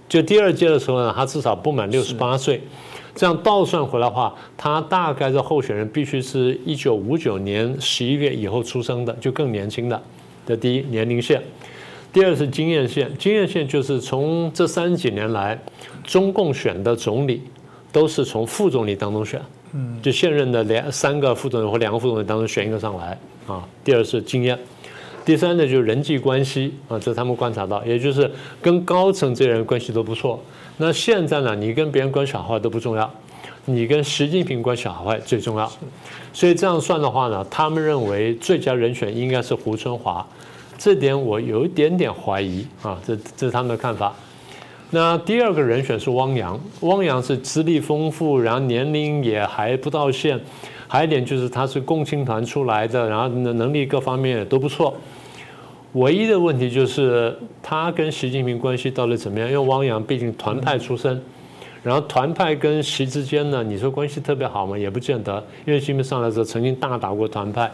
[0.06, 2.60] 就第二届的时候呢，他至少不满六十八岁，
[3.14, 10.02] 这样倒算回来的话，他大概的候选人必须是一九五九年十一月以后出生的，就更年轻的。
[10.46, 11.42] 这第一年龄线，
[12.12, 15.58] 第二是经验线，经验线就是从这三几年来，
[16.02, 17.42] 中共选的总理
[17.92, 19.40] 都是从副总理当中选，
[20.02, 23.66] 就现任的两三个副总理或两个副总理当中选一个上来啊。
[23.84, 24.58] 第二是经验。
[25.24, 30.38] 第三呢，就是人际关系啊，这他们观察到，也就是跟高层这些人关系都不错。
[30.76, 33.08] 那现在呢，你跟别人关系好坏都不重要，
[33.64, 35.70] 你跟习近平关系好坏最重要。
[36.32, 40.26] 所以这样算的话呢，他们认为最佳人选应该是胡春华，
[40.76, 44.12] 这点我有一点点怀疑啊，这这是他们的看法。
[44.90, 50.40] 那第二个人选是汪洋，汪洋是资历丰富，然后年龄也还不到线。
[50.86, 54.94] 还有一点就是他是共青团出来的，然后能力各方面也都不错。
[55.94, 59.48] 唯一的问题就是他跟习近平关系到底怎么样？
[59.48, 61.20] 因为汪洋毕竟团派出身，
[61.84, 64.76] 然后团派跟习之间呢，你说关系特别好吗？
[64.76, 65.42] 也不见得。
[65.64, 67.70] 因为习近平上来的时候曾经大打过团派，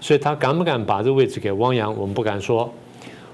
[0.00, 2.72] 所以他敢不敢把这位置给汪洋，我们不敢说。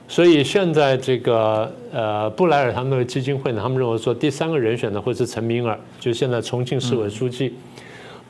[0.07, 7.55] 所以现在这个呃布莱尔他们的基金会呢，他们认为说第三个人选呢会是陈明尔，就现在重庆市委书记。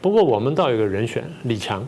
[0.00, 1.84] 不过我们倒有个人选李强，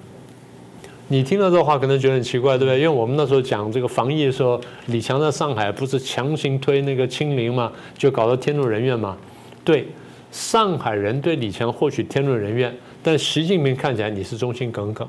[1.13, 2.77] 你听到这话可能觉得很奇怪，对不对？
[2.79, 9.17] 因为我们那时候讲这个防疫的时候，李强在上海不是强行推那个清零嘛，就搞到天怒人怨嘛。
[9.65, 9.89] 对，
[10.31, 15.05] 上海人对李强或许天怒人怨，但习近平看起来你是忠心耿耿，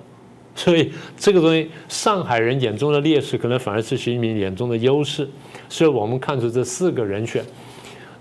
[0.56, 5.30] 所以这个东西上海人眼中的劣势，可能反而是习近平眼中的优势。
[5.70, 7.46] 所以我们看出这四个人选，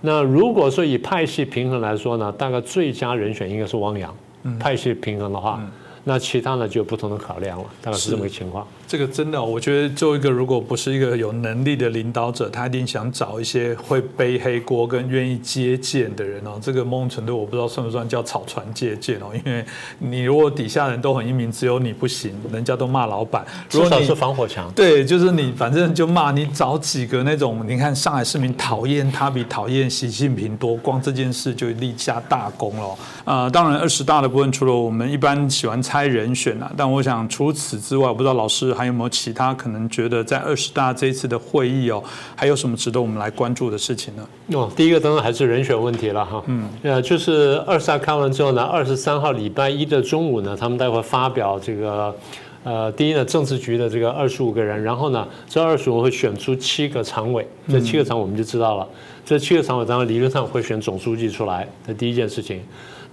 [0.03, 4.15] 那如果说以派系平衡来说呢，大概最佳人选应该是汪洋。
[4.59, 5.61] 派系平衡的话，
[6.05, 8.67] 那其他呢就有不同的考量了，大概是这么个情况。
[8.91, 16.59] 这个真的，我觉得做一个如果不是一个有能力的领导者，他一定想找一些会背黑锅跟愿意接见的人哦。
[16.61, 19.65] 这个某种程度我不知道算不算叫草船借箭哦，因为
[20.01, 23.47] 你如果底下人都很英明，只有你不行，人家都骂老板。
[23.69, 24.69] 至少是防火墙。
[24.75, 32.99] 对，就是你反正就骂你，找几个那种，你看上海市民讨厌他比讨厌习近平多，光这件事就立下大功了。
[33.25, 36.69] 呃，当然二十大的部分，除了我们一般喜欢猜人选啊。
[36.77, 42.03] 但我想除此之外，我不知道老师还有没有其他可能觉得在二十大这一次的会议哦，
[42.35, 44.27] 还有什么值得我们来关注的事情呢？
[44.53, 46.43] 哦，第一个当然还是人选问题了哈。
[46.47, 52.17] 嗯，呃，就是二十大开完之后呢，二十三号礼拜一的中午呢，他们待会发表这个。
[52.63, 58.87] 呃，第一呢，政治局的这个二十五个人，然后呢，这二十五会选出七个常委，这七个常委我们就知道了。
[59.25, 62.61] 这七个常委当然理论上会选总书记出来，这第一件事情。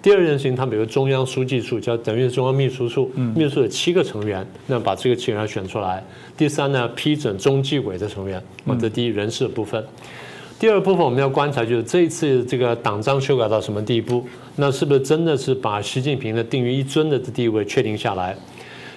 [0.08, 6.02] 第二件事情，他们有个中央书记处，叫等于中央秘书处，秘书处有七个成员，那把这个七个人选出来。
[6.38, 8.41] 第三呢，批准中纪委的成员，
[8.80, 9.84] 这第一人事部分。
[10.58, 14.26] 第二部分我们要观察，就是这一次这个党章修改到什么地步？
[14.56, 18.34] 那是不是真的是把习近平的定于一尊的地位确定下来？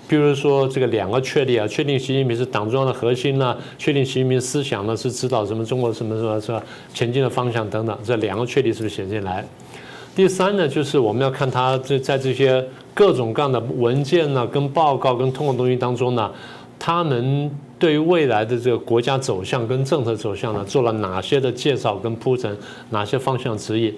[0.07, 6.63] 比如说这个两个确立啊，确定习近平是党中央的核心呢，确定习近平思想呢是指导什么中国什么什么什么
[6.95, 9.45] 前进的方向等等，这两个确立是不是写进来？
[10.15, 16.31] 第三呢，就是我们要看他这在这些各种各样的文件呢、跟报告、跟通过东西当中呢，
[16.79, 22.55] 他们对未来的这个国家走向跟政策走向呢，做了哪些的介绍跟铺陈，
[22.91, 23.95] 哪些方向指引？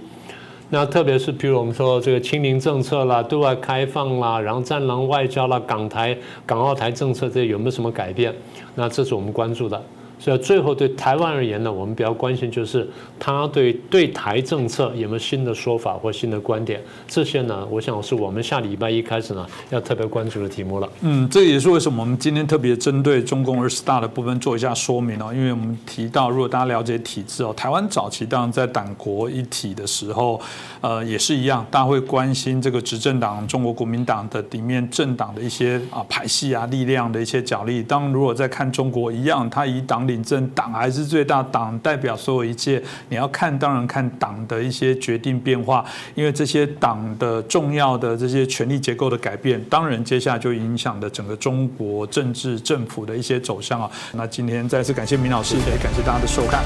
[0.70, 8.32] 那特别是，比如我们说这个清零政策啦、对外开放啦，然后战狼外交啦、港台、港澳台政策这些有没有什么改变？
[8.74, 9.82] 那这是我们关注的。
[10.22, 16.80] 所以最后对台湾而言呢，我们比较关心就是他对对台政策有没有新的说法或新的观点。
[17.08, 20.88] 这些呢，我想是我们下礼拜一开始呢要特别关注的题目了。
[21.00, 25.32] 嗯，这也是为什么我们今天特别针对中共二十大的部分做一下说明哦。
[25.34, 30.40] 因为我们提到，如果大家了解体制哦，台湾早期当然在党国一体的时候，
[30.80, 37.82] 呃，也是一样，大家会关心这个执政党中国国民党的里面政党的一些啊派系啊力量的一些角力。
[37.82, 42.82] 当如果在看中国一样，他以党领政，党还是最大，党代表所有一切。
[43.08, 45.84] 你要看，当然看党的一些决定变化，
[46.16, 53.88] 因为这些党的重要的这些权力结构的改变，当然接下来就影响的整个中国政治政府的一些走向啊。
[54.14, 56.64] 那今天再次感谢明老师，也感谢大家的收看。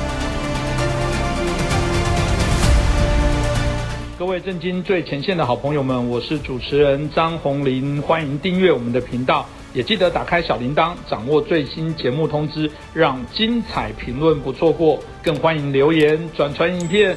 [4.19, 9.47] 各位震惊最前线的好朋友们，我是主持人张宏林，欢迎订阅我们的频道。
[9.77, 14.99] 也记得打开小铃铛，掌握最新节目通知，让精彩评论不错过。
[15.23, 17.15] 更欢迎留言、转传影片。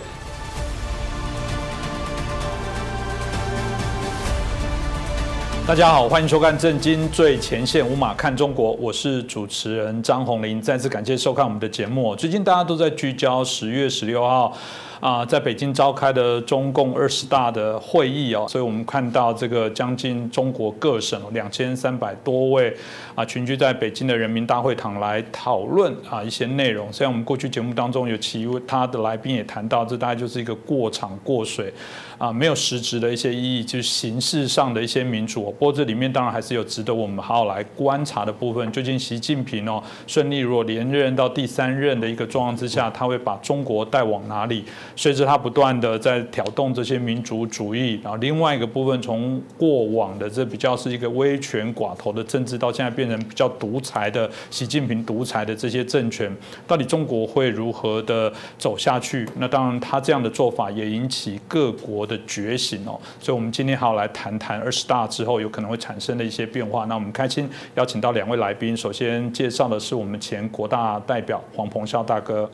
[5.66, 10.62] 大家好，欢迎收看《震惊最前线》，无马看中国，我是主持人张宏林。
[10.62, 12.14] 再次感谢收看我们的节目。
[12.14, 14.52] 最近大家都在聚焦十月十六号。
[15.00, 22.76] 啊，在北京召开的中共二十大的会议哦，所以我们看到这个将近中国各省两千三百多位
[23.16, 26.92] 啊群聚在北京的人民大会堂来讨论啊一些内容。
[26.92, 31.74] 虽然我们过去节目当中有其他的来宾也谈到，这大概就是一个过场过水
[32.20, 35.46] 啊，没有实质的一些意义，就是形式上的一些民主。
[35.46, 38.70] 不过这里面当然还是有值得我们好好来观察的部分。
[38.74, 44.66] 究竟习近平哦顺利如果连任到第三任的一个状况之下，他会把中国带往哪里？
[44.98, 56.30] 随着他不断的在挑动这些民族主义，然后另外一个部分，从过往的这比较是一个威权寡头的政治，到现在变成比较独裁的习近平独裁的这些政权，
[56.68, 59.26] 到底中国会如何的走下去？
[59.38, 63.00] 那当然，他这样的做法也引起各国的觉醒哦。
[63.22, 66.84] 所以，我们今天还要来谈谈二十大之后有可能会产生的一些变化。
[66.86, 72.50] 那我们开心邀请到两位来宾，首先介绍的是我们前国大代表黄鹏孝大哥，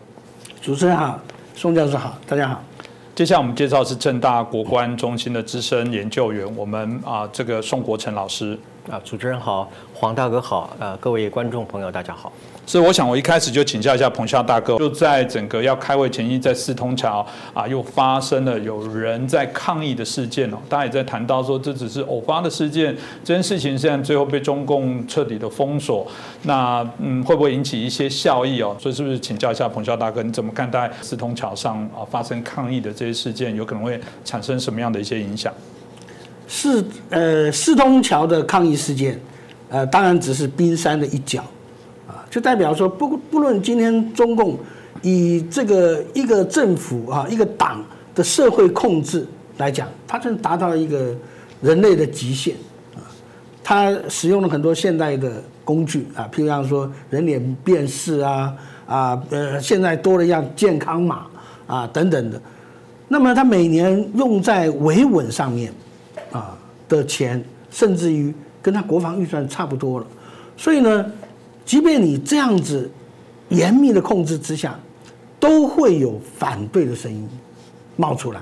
[0.62, 1.20] 主持人好。
[1.56, 2.62] 宋教授好，大家好。
[3.16, 8.60] 接下来我们介绍是正大国关中心的资深研究员，我们啊这个宋国成老师
[8.90, 12.32] 啊，主持人好，黄大哥好，呃，各位观众朋友大家好。
[12.68, 20.58] 所以，我想我一开始就请教一下彭孝大哥，就在整个要开会前夕，在四通桥啊，又发生了有人在抗议的事件哦。
[20.70, 26.06] 大家也在谈到说，这只是偶发的事件，这件事情现在最后被中共彻底的封锁，
[26.44, 28.76] 那嗯，会不会引起一些效益哦？
[28.80, 35.52] 所以是不是请教一下彭孝大哥，你怎么看待四通桥上啊发生抗议的这些事件，有可能会产生什么样的一些影响？
[36.48, 39.20] 四呃四通桥的抗议事件，
[39.70, 41.42] 呃，当然只是冰山的一角。
[42.08, 44.58] 啊就代表说，不不论今天中共
[45.02, 49.26] 以这个一个政府啊，一个党的社会控制
[49.58, 51.16] 来讲，它正达到一个
[51.62, 52.56] 人类的极限
[52.94, 53.02] 啊。
[53.64, 58.54] 它使用了很多现代的工具啊，譬如像说人脸辨识啊
[58.86, 61.26] 啊呃，现在多了一样健康码
[61.66, 62.40] 啊等等的。
[63.08, 65.72] 那么它每年用在维稳上面
[66.32, 66.58] 啊
[66.88, 70.08] 的钱，甚至于跟他国防预算差不多了。
[70.58, 71.06] 所以呢。
[71.66, 72.88] 即便你这样子
[73.50, 74.80] 严密的控制之下，
[75.40, 77.28] 都会有反对的声音
[77.96, 78.40] 冒出来，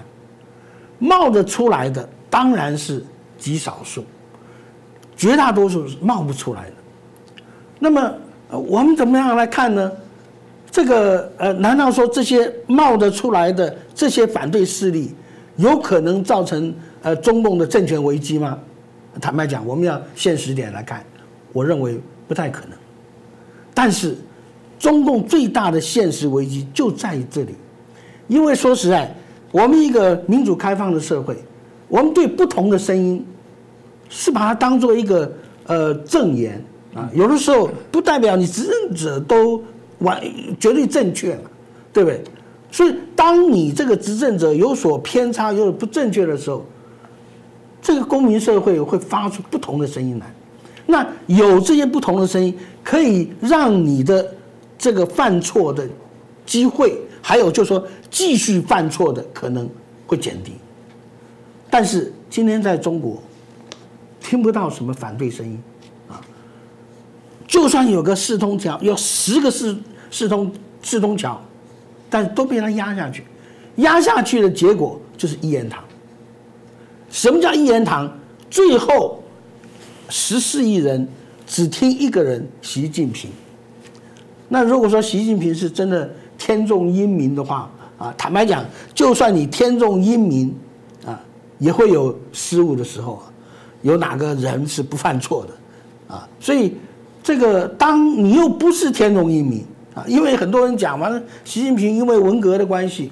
[1.00, 3.02] 冒得出来的当然是
[3.38, 4.04] 极少数。
[5.16, 6.74] 绝大多数是冒不出来的。
[7.80, 8.14] 那么，
[8.50, 9.90] 我们怎么样来看呢？
[10.70, 15.16] 这个呃，难道说这些冒得出来的这些反对势力，
[15.56, 18.58] 有可能造成呃中共的政权危机吗？
[19.22, 21.06] 坦白讲，我们要现实点来看，
[21.52, 22.72] 我认为不太可能。
[23.76, 24.16] 但是，
[24.80, 27.54] 中共最大的现实危机就在于这里，
[28.28, 29.16] 因为说实在，
[29.52, 31.38] 我们一个民主开放的社会，
[31.88, 33.24] 我们对不同的声音
[34.10, 35.32] 是把它当做一个
[35.68, 36.60] 呃证言
[36.96, 39.62] 啊，有的时候不代表你执政者都
[40.00, 40.20] 完
[40.60, 41.52] 绝对正确嘛，
[41.92, 42.24] 对不对？
[42.72, 46.66] 所以，当你这个执政者有所偏差、有所不正确的时候，
[47.84, 50.34] 这个公民社会会发出不同的声音来。
[50.86, 54.34] 那有这些不同的声音，可以让你的
[54.78, 55.88] 这个犯错的
[56.46, 59.70] 机会，还有就是说继续犯错的可能
[60.08, 60.54] 会减低。
[61.70, 63.22] 但是今天在中国，
[64.22, 65.62] 听不到什么反对声音
[66.08, 66.22] 啊。
[67.48, 69.78] 就算有个四通桥，有十个四
[70.10, 71.42] 四通四通桥，
[72.10, 73.26] 但都被他压下去，
[73.78, 75.84] 压下去的结果就是一言堂。
[77.14, 78.12] 什么叫一言堂？
[78.50, 79.24] 最后
[80.10, 81.08] 十四亿人
[81.46, 83.30] 只听一个人，习近平。
[84.50, 90.52] 那如果说习近平是真的天纵英明的话，啊，坦白讲，就算你天纵英明，
[91.06, 91.22] 啊，
[91.60, 93.30] 也会有失误的时候啊。
[93.84, 96.28] 有哪个人是不犯错的，啊？
[96.40, 96.76] 所以
[97.22, 103.12] 这个，当你又不是天纵英明啊，因为很多人讲完了，习近平因为文革的关系，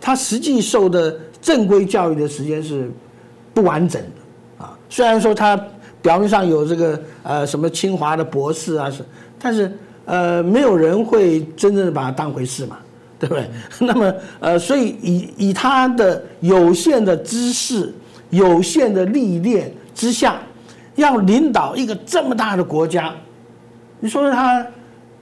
[0.00, 2.90] 他实际受的正规教育的时间是
[3.52, 4.76] 不完整的啊。
[4.88, 5.56] 虽然说他
[6.00, 9.04] 表面上有这个呃什么清华的博士啊，是，
[9.38, 9.70] 但是
[10.04, 12.78] 呃没有人会真正的把他当回事嘛，
[13.18, 13.48] 对不对？
[13.78, 17.92] 那么呃，所以以以他的有限的知识、
[18.30, 20.40] 有限的历练之下，
[20.96, 23.14] 要领导一个这么大的国家，
[24.00, 24.66] 你说他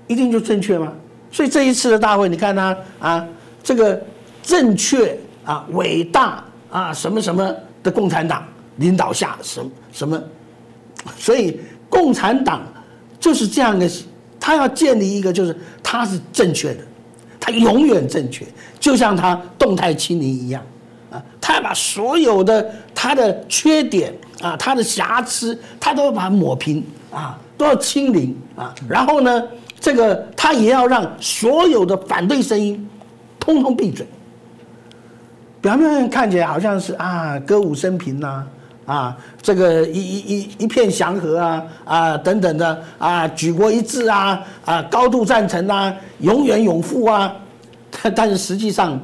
[0.07, 0.93] 一定就正确吗？
[1.31, 3.27] 所以这一次的大会，你看他啊，
[3.63, 4.01] 这个
[4.43, 8.45] 正确啊、伟大啊、什么什么的共产党
[8.77, 10.23] 领导下什么什么，
[11.17, 12.63] 所以共产党
[13.19, 13.89] 就是这样的，
[14.39, 16.81] 他要建立一个就是他是正确的，
[17.39, 18.47] 他永远正确，
[18.79, 20.63] 就像他动态清零一样
[21.11, 29.43] 啊，他要把所有的他的缺点啊、他的瑕疵，他都要把它抹平啊，都要清零啊，然后呢，
[29.79, 32.89] 这个他也要让所有的反对声音
[33.39, 34.07] 通通闭嘴。
[35.61, 38.47] 表面上看起来好像是啊歌舞升平呐、
[38.87, 47.37] 啊，这个一一一一片祥和啊啊等等的啊举国一致啊啊高度赞成啊永远永富啊，
[48.03, 48.99] 但但是实际上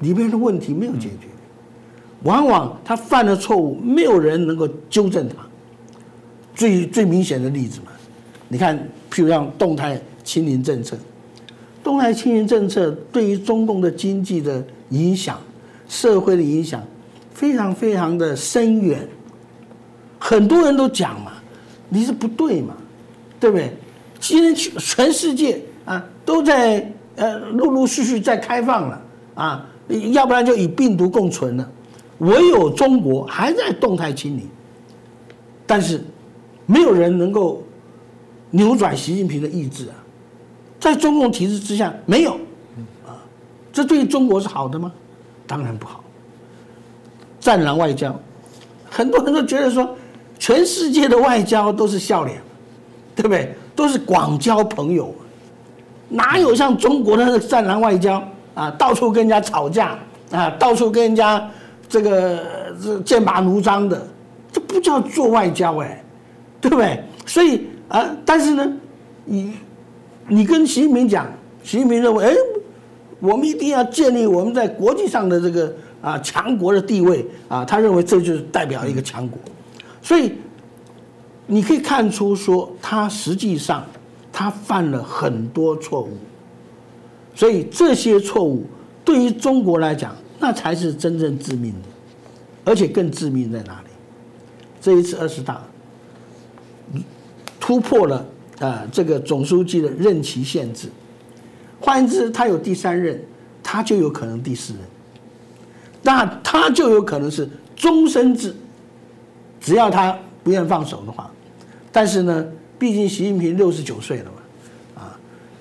[0.00, 1.28] 里面的问题没有解决，
[2.24, 5.36] 往往他犯了错误，没有人能够纠正他。
[6.54, 7.92] 最最明显的例子嘛，
[8.48, 8.76] 你看，
[9.12, 10.96] 譬如像动态清零政策，
[11.84, 15.38] 动态清零政策对于中共的经济的影响、
[15.88, 16.82] 社会的影响，
[17.32, 19.06] 非常非常的深远。
[20.18, 21.32] 很多人都讲嘛，
[21.88, 22.74] 你是不对嘛，
[23.38, 23.72] 对不对？
[24.18, 29.02] 今天全全世界啊都在呃陆陆续续在开放了
[29.34, 29.66] 啊，
[30.12, 31.70] 要不然就与病毒共存了，
[32.18, 34.48] 唯有中国还在动态清零，
[35.66, 36.02] 但是
[36.64, 37.62] 没有人能够
[38.50, 39.94] 扭转习近平的意志啊，
[40.80, 42.40] 在中共体制之下没有，
[43.76, 44.90] 这对中国是好的吗？
[45.46, 46.02] 当然不好。
[47.38, 48.18] 战狼外交，
[48.88, 49.94] 很多人都觉得说，
[50.38, 52.40] 全世界的外交都是笑脸，
[53.14, 53.54] 对不对？
[53.74, 55.14] 都是广交朋友，
[56.08, 58.22] 哪有像中国的那个战狼外交
[58.54, 58.70] 啊？
[58.78, 59.98] 到处跟人家吵架
[60.30, 61.46] 啊，到处跟人家
[61.86, 62.42] 这个
[62.82, 64.08] 这剑拔弩张的，
[64.50, 66.02] 这不叫做外交哎，
[66.62, 67.04] 对不对？
[67.26, 68.72] 所以啊，但是呢，
[69.26, 69.52] 你
[70.28, 71.26] 你跟习近平讲，
[71.62, 72.34] 习近平认为，哎，
[73.20, 79.38] 我们一定要建立我们在国际上的这个啊强国的地位啊，他认为这就是代表一个强国，
[80.02, 80.32] 所以
[81.46, 83.84] 你可以看出说，他实际上
[84.32, 86.10] 他犯了很多错误，
[87.34, 88.66] 所以这些错误
[89.04, 91.88] 对于中国来讲，那才是真正致命的，
[92.64, 93.88] 而且更致命在哪里？
[94.80, 95.62] 这一次二十大
[97.58, 98.24] 突破了
[98.60, 100.88] 啊、这个总书记的任期限制，
[101.80, 103.22] 换言之，他有第三任，
[103.62, 104.82] 他就有可能第四任，
[106.02, 108.54] 那他就有可能是终身制，
[109.60, 111.30] 只要他不愿放手的话。
[111.92, 112.46] 但是呢，
[112.78, 115.18] 毕竟习近平六十九岁了嘛，啊，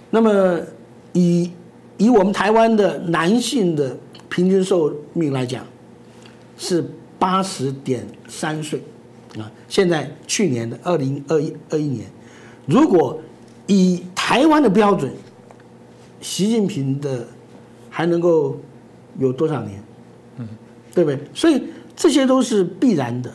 [0.10, 0.60] 那么
[1.14, 1.52] 以
[1.98, 3.98] 以我们台湾的男性的
[4.30, 5.66] 平均寿命来讲，
[6.58, 6.84] 是
[7.18, 8.82] 八十点三岁，
[9.38, 12.06] 啊，现在去年的二零二一二一年，
[12.66, 13.20] 如果
[13.68, 15.12] 以台湾的标准，
[16.26, 17.24] 习近平的
[17.88, 18.60] 还能够
[19.20, 19.80] 有多少年？
[20.40, 20.48] 嗯，
[20.92, 21.20] 对不对？
[21.36, 21.62] 所以
[21.96, 23.32] 这些都是必然的，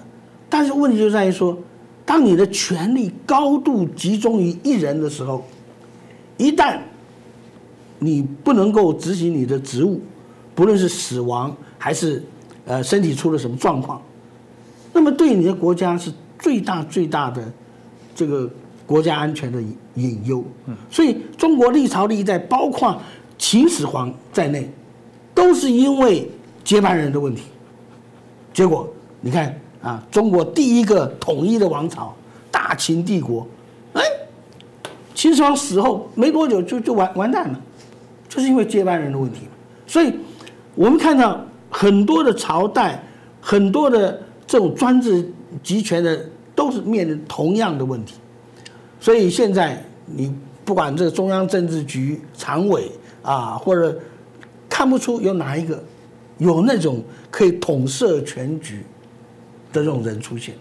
[0.48, 1.56] 但是问题就在于说，
[2.04, 5.44] 当你的权力高度集中于一人的时候，
[6.36, 6.80] 一旦
[8.00, 10.00] 你不能够执行你的职务，
[10.56, 12.20] 不论是死亡还是
[12.64, 14.02] 呃身体出了什么状况，
[14.92, 17.50] 那么对你的国家是最大最大的
[18.16, 18.50] 这个
[18.90, 19.62] 国家安全的
[19.94, 20.44] 隐忧。
[20.90, 23.00] 所以中国历朝历代，包括
[23.38, 24.68] 秦始皇在内，
[25.32, 26.28] 都是因为
[26.64, 27.44] 接班人的问题。
[28.52, 32.12] 结果你看啊，中国第一个统一的王朝
[32.50, 33.46] 大秦帝国，
[33.92, 34.02] 哎，
[35.14, 37.60] 秦始皇死后没多久就就完完蛋了，
[38.28, 39.42] 就是因为接班人的问题。
[39.86, 40.12] 所以
[40.74, 43.00] 我们看到很多的朝代，
[43.40, 45.32] 很多的这种专制
[45.62, 48.14] 集权的，都是面临同样的问题。
[49.00, 50.32] 所以现在你
[50.64, 52.92] 不管这个中央政治局常委
[53.22, 53.98] 啊，或者
[54.68, 55.82] 看不出有哪一个
[56.38, 58.84] 有那种可以统摄全局
[59.72, 60.54] 的这种人出现。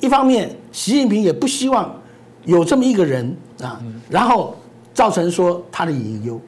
[0.00, 1.98] 一方面，习近平也不希望
[2.44, 4.54] 有这么一个人啊，然后
[4.92, 6.38] 造成说他的隐忧，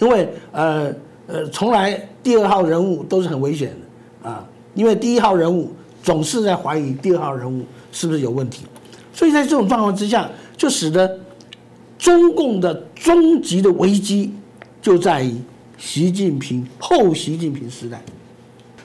[0.00, 0.90] 因为呃
[1.26, 3.70] 呃，从来第二号人物都是很危险
[4.22, 5.70] 的啊，因为第一号人物
[6.02, 8.64] 总是在怀疑第二号人物是不是有问题。
[9.12, 11.18] 所以在这种状况之下，就使得
[11.98, 14.32] 中共的终极的危机
[14.80, 15.36] 就在于
[15.78, 18.00] 习近平后习近平时代。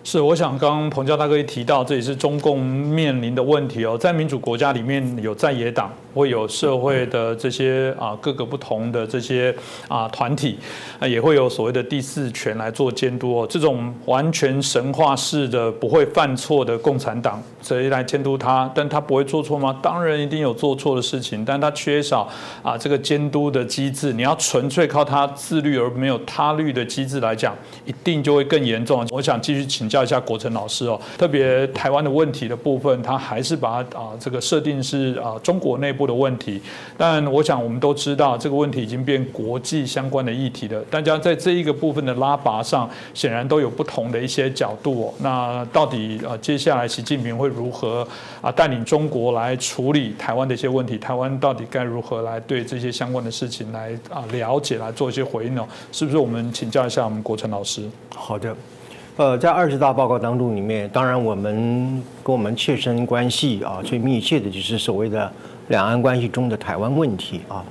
[0.04, 3.98] 是，我想刚刚彭教大哥一提到，这也是中共面临的问题哦。
[3.98, 9.56] 在民主国家里面有在野党，会有社会的这些啊各个不同的这些
[9.88, 10.58] 啊团体，
[10.98, 13.48] 啊也会有所谓的第四权来做监督哦。
[13.48, 18.68] 这种完全神话式的不会犯错的共产党，谁来监督他？
[18.74, 19.78] 但他不会做错吗？
[19.84, 22.28] 当然一定有做错的事情，但他缺少
[22.64, 24.12] 啊这个监督的机制。
[24.12, 27.56] 你要纯粹靠他自律而没有他律的机制来讲，
[27.86, 29.06] 一定就会更严重。
[29.12, 30.04] 我想继续请教。
[30.08, 36.62] 一下国成老师哦，特别台湾的问题的部分，他还是把啊这个设定是啊中国内部的问题。
[36.98, 40.82] 但我想我们都知道，这个问题已经变国际相关的议题了。
[40.90, 45.14] 大家在这一个部分的拉拔上，显然都有不同的一些角度哦。
[45.20, 48.08] 那到底啊接下来习近平会如何
[48.42, 50.98] 啊带领中国来处理台湾的一些问题？
[50.98, 55.68] 台湾到底该如何来对这些相关的事情来啊了解，来做一些回应呢？
[55.92, 57.84] 是不是我们请教一下我们国成老师？
[58.16, 58.56] 好的。
[59.18, 65.32] 呃，在二十大报告当中，里面当然我们跟我们切身关系啊最密切的就是所谓的
[65.68, 67.64] 两岸关系中的台湾问题啊。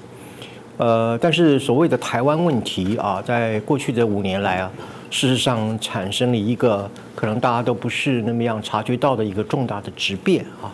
[0.78, 4.70] 呃，但是所谓的台湾问题啊，在过去的五年来啊，
[5.11, 10.70] 事实上产生了一个可能大家都不是那么样察觉到的一个重大的质变啊。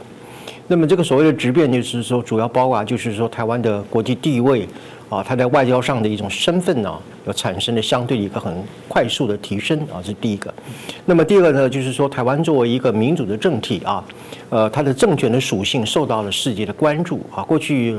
[0.66, 4.68] 那么这个所谓的质变，就是说主要包括就是说台湾的国际地位。
[5.12, 8.50] 啊，它在外交上的一种身份呢，有产生的相对一个很
[8.88, 10.52] 快速的提升啊，这是第一个。
[11.04, 14.02] 那么第二个呢，就是说台湾作为一个民主的政体啊，
[14.48, 17.42] 呃，它的政权的属性受到了世界的关注啊。
[17.42, 17.94] 过去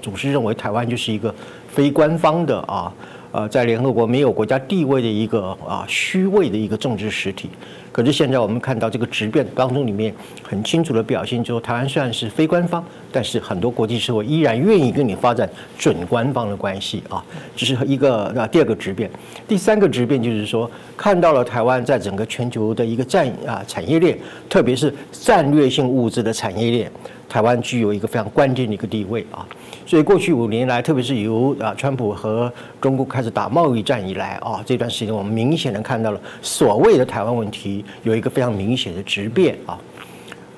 [0.00, 1.34] 总是认为台湾就是一个
[1.68, 2.90] 非官方的啊，
[3.32, 7.50] 呃，在联合国没有国家地位的一个啊虚位的一个政治实体。
[7.94, 17.24] 可是现在我们看到这个质变当中里面很清楚的表现，就是台湾虽然是非官方，但是很多国际社会依然愿意跟你发展准官方的关系啊，
[17.54, 19.08] 这是一个啊第二个质变。
[19.46, 24.18] 第三个质变就是说，看到了台湾在整个全球的一个战啊产业链，
[24.48, 26.90] 特别是战略性物资的产业链。
[27.26, 29.44] 台湾具有一个非常关键的一个地位啊，
[29.86, 39.78] 所以过去五年来，特别是由啊川普和中国开始打贸易战以来啊，这段时间我们明显的看到了所谓的台湾问题有一个非常明显的质变啊。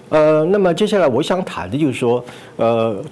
[0.09, 2.25] 呃，那么接下来我想谈的就是说，
[2.57, 3.03] 呃，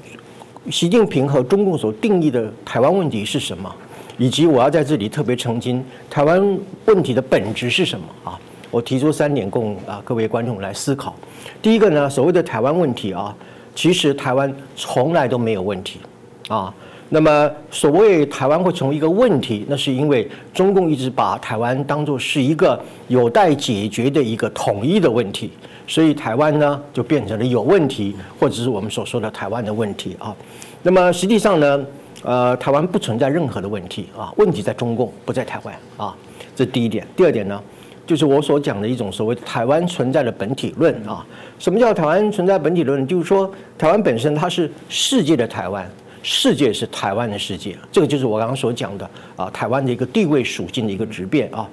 [0.71, 3.75] 习近平和中共所定义的台湾问题是什么，
[4.17, 8.39] 以及我要在这里特别澄清台湾问题的本质是什么啊？
[8.71, 11.15] 我提出三点供啊各位观众来思考。
[11.61, 13.35] 第一个呢，所谓的台湾问题啊，
[13.75, 16.01] 其实台湾从来都没有问题
[16.49, 16.73] 啊。
[17.11, 25.51] 那么所谓台湾会成为一个问题，那是因为中共一直把台湾当作是一个有待解决的一个统一的问题，
[25.87, 30.35] 所以台湾呢就变成了有问题，或者是我们所说的台湾的问题啊。
[30.83, 31.87] 那么实际上呢，
[32.23, 36.17] 呃，台湾不存在任何的问题啊，问题在中共，不在台湾啊。
[36.57, 37.07] 这第一点。
[37.15, 37.61] 第二点呢？
[38.07, 41.25] 就是我所讲的一种所谓台湾存在的本体论啊。
[41.59, 43.07] 什么叫台湾存在本体论？
[43.07, 45.89] 就是说台湾本身它是世界的台湾，
[46.23, 47.77] 世界是台湾的世界。
[47.91, 51.69] 这个就是我刚刚所讲的啊，台湾的一个地位属性的一个质变啊。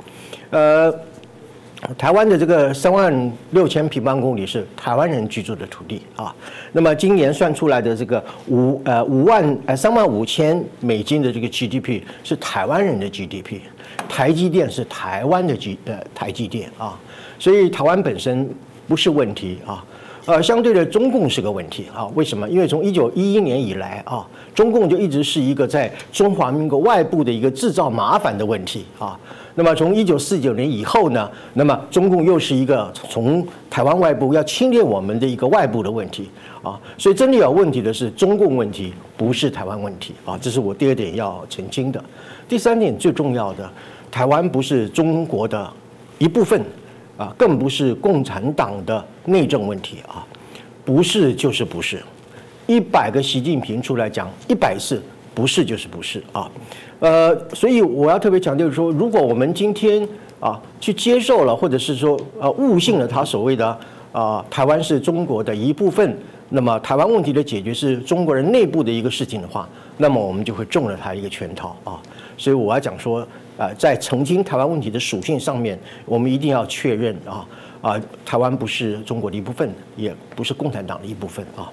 [0.52, 0.94] 呃，
[1.98, 6.34] 台湾的这个三万六千平方公里是台湾人居住的土地啊。
[6.72, 13.62] 那么今年算出来的这个五呃五万呃三万五千美金的这个 GDP 是台湾人的 GDP，
[14.10, 17.00] 台积电是台湾的 G 呃台积电啊，
[17.40, 18.50] 所以台湾本身
[18.88, 19.84] 不是问题啊。
[20.28, 22.06] 呃，相对的，中共是个问题啊？
[22.14, 22.48] 为什么？
[22.48, 24.24] 因为从一九一一年以来啊，
[24.54, 29.20] 中共就一直是一个在中华民国外部的一个制造麻烦的问题啊。
[29.56, 36.30] 那么从一九四九年以后呢，那么中共又是一个从台湾外部要侵略我们的一个外部的问题
[36.62, 36.80] 啊。
[37.00, 40.38] 所以真的有问题的是中共问题，不是台湾问题啊。
[40.40, 42.02] 这是我第二点要澄清的。
[42.52, 43.72] 第三点最重要的，
[44.12, 45.72] 台湾不是中国的
[46.20, 46.62] 一部分。
[47.18, 50.26] 啊，更不是共产党的内政问题啊，
[50.84, 52.02] 不是就是不是，
[52.66, 55.02] 一百个习近平出来讲一百次，
[55.36, 56.50] 不是就是不是啊，
[57.00, 60.06] 呃，所以我要特别强调说，如果我们今天
[60.40, 63.78] 啊去接受了，或者是说呃误信了他所谓的
[64.12, 66.18] 啊台湾是中国的一部分，
[66.50, 72.02] 那么台湾问题的解决是中国人内部的一个事情的话，那么我们就会中了他一个圈套啊，
[72.42, 73.28] 所以我要讲说。
[73.58, 77.46] 啊，在澄清台湾问题的属性上面，我们一定要确认啊
[77.80, 81.72] 啊，台湾不是中国的一部分，也不是共产党的一部分啊。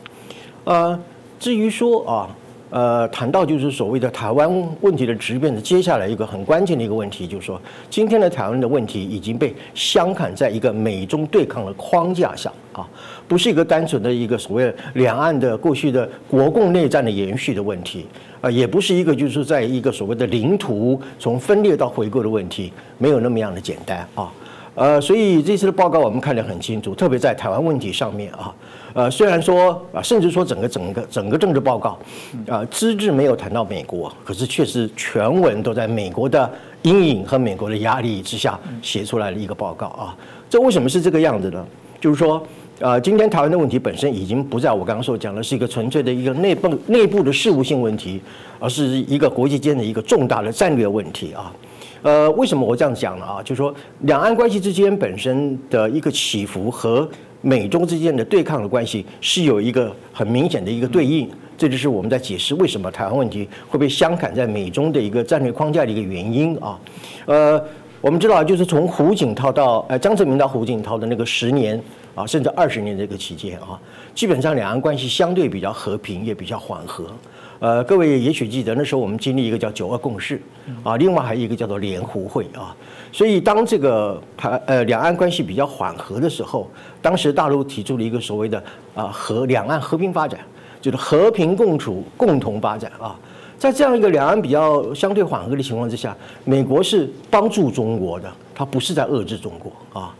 [0.64, 1.00] 呃，
[1.40, 2.28] 至于说啊，
[2.68, 4.50] 呃，谈到就是所谓的台湾
[4.82, 7.58] 问题的质变的，接下来一个很关键的一个问题，就是说，
[7.88, 12.86] 今天的台湾的问题已经被镶嵌在一个美中对抗的框架下啊，
[13.28, 18.06] 不是一个单纯的一个所谓两岸的过去的国共内战的延续的问题。
[18.40, 24.32] 啊，也不是一个，就是在一个所谓的领土从分裂到回归的问题，没有那么样的简单啊。
[24.76, 28.54] 呃，所以这次的报告我们看得很清楚，特别在台湾问题上面啊。
[28.94, 31.98] 呃，虽然说啊，甚至说整个整个整个政治报告
[32.46, 36.48] 啊，资质没有谈到美国，可是确实全文都在美国的
[36.82, 40.16] 阴影和美国的压力之下写出来的一个报告啊。
[40.48, 41.66] 这为什么是这个样子呢？
[42.00, 42.40] 就是说。
[42.80, 48.20] 呃，今天台湾的问题本身已经不在我刚刚所讲的是一个纯粹的一个内部内部的事务性问题，
[48.60, 51.52] 而是一个国际间的一个重大的战略问题啊。
[52.02, 53.24] 呃，为什么我这样讲呢？
[53.24, 57.08] 啊，就是说两岸关系之间本身的一个起伏和
[57.40, 66.78] 美中之间的对抗的关系是有一个很明显的一个对应，这就是我们在解释为什么台湾问题会被相砍在美中的一个战略框架的一个原因啊。
[67.26, 67.60] 呃，
[68.00, 71.82] 我们知道就是从胡锦涛到呃江泽民到胡锦涛的那个十年。
[72.18, 73.78] 啊，甚至二十年这个期间啊，
[74.12, 77.04] 基本上两岸关系相对比较和平，也比较缓和。
[77.60, 80.40] 呃，各位也许记得那时候我们经历一个叫九二共识
[80.82, 82.74] 啊，另外还有一个叫做联湖会啊。
[83.12, 86.68] 所以当这个台呃两岸关系比较缓和的时候，
[87.00, 88.62] 当时大陆提出了一个所谓的
[88.96, 90.40] 啊和两岸和平发展，
[90.80, 93.14] 就是和平共处、共同发展啊。
[93.56, 100.14] 在这样一个两岸比较相对缓和的情况之下，美国是帮助中国的，它不是在遏制中国啊，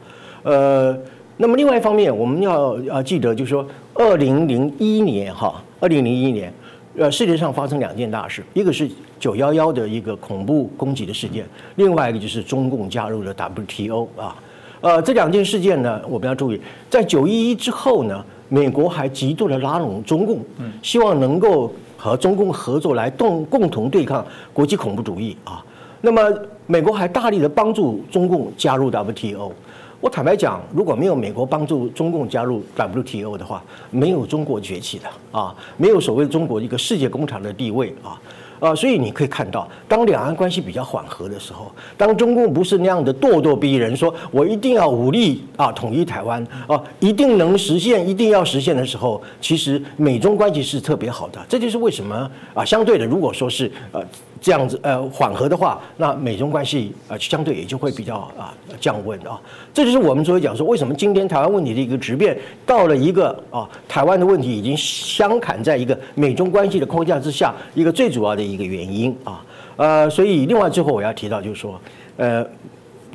[0.45, 0.97] 呃。
[1.41, 3.65] 那么另外一方面，我们要呃记得，就是说，
[3.95, 6.53] 二零零一年哈，二零零一年，
[6.99, 14.37] 呃，世界上发生两件大事，一个是九幺幺的一个恐怖攻击的事件，另外一个就是中共加入了 WTO 啊，
[14.81, 16.61] 呃，这两件事件呢，我们要注意，
[16.91, 20.41] 在九一一之后呢，美国还极度的拉拢中共，
[20.83, 25.65] 希望能够和中共合作来共共同对抗国际恐怖主义啊。
[26.01, 26.21] 那么
[26.67, 29.53] 美国还大力的帮助中共加入 WTO。
[30.01, 38.15] 我坦白讲，如果没有美国帮助中共加入 WTO 的话，没有中国崛起的啊，没有所谓中国一个世界工厂的地位啊，
[38.61, 51.45] 啊，所以你可以看到，当两岸关系比较缓和的时候，当中共不是那样的咄咄逼人，说我一定要武力啊统一台湾啊，一定能实现，一定要实现的时候，其实美中关系是特别好的。
[51.49, 54.01] 这就是为什么啊，相对的，如果说是呃。
[54.41, 59.41] 这样子呃缓和的话，那美中关系呃相对也就会比较啊降温啊。
[59.75, 69.45] 这就是我们所以讲说，为什么今天台湾问题的一个质变到了一个啊台湾的问题已经相砍在一个美中关系的框架之下，一个最主要的一个原因啊。
[69.77, 71.81] 呃，所以另外最后我要提到就是说，
[72.17, 72.45] 呃，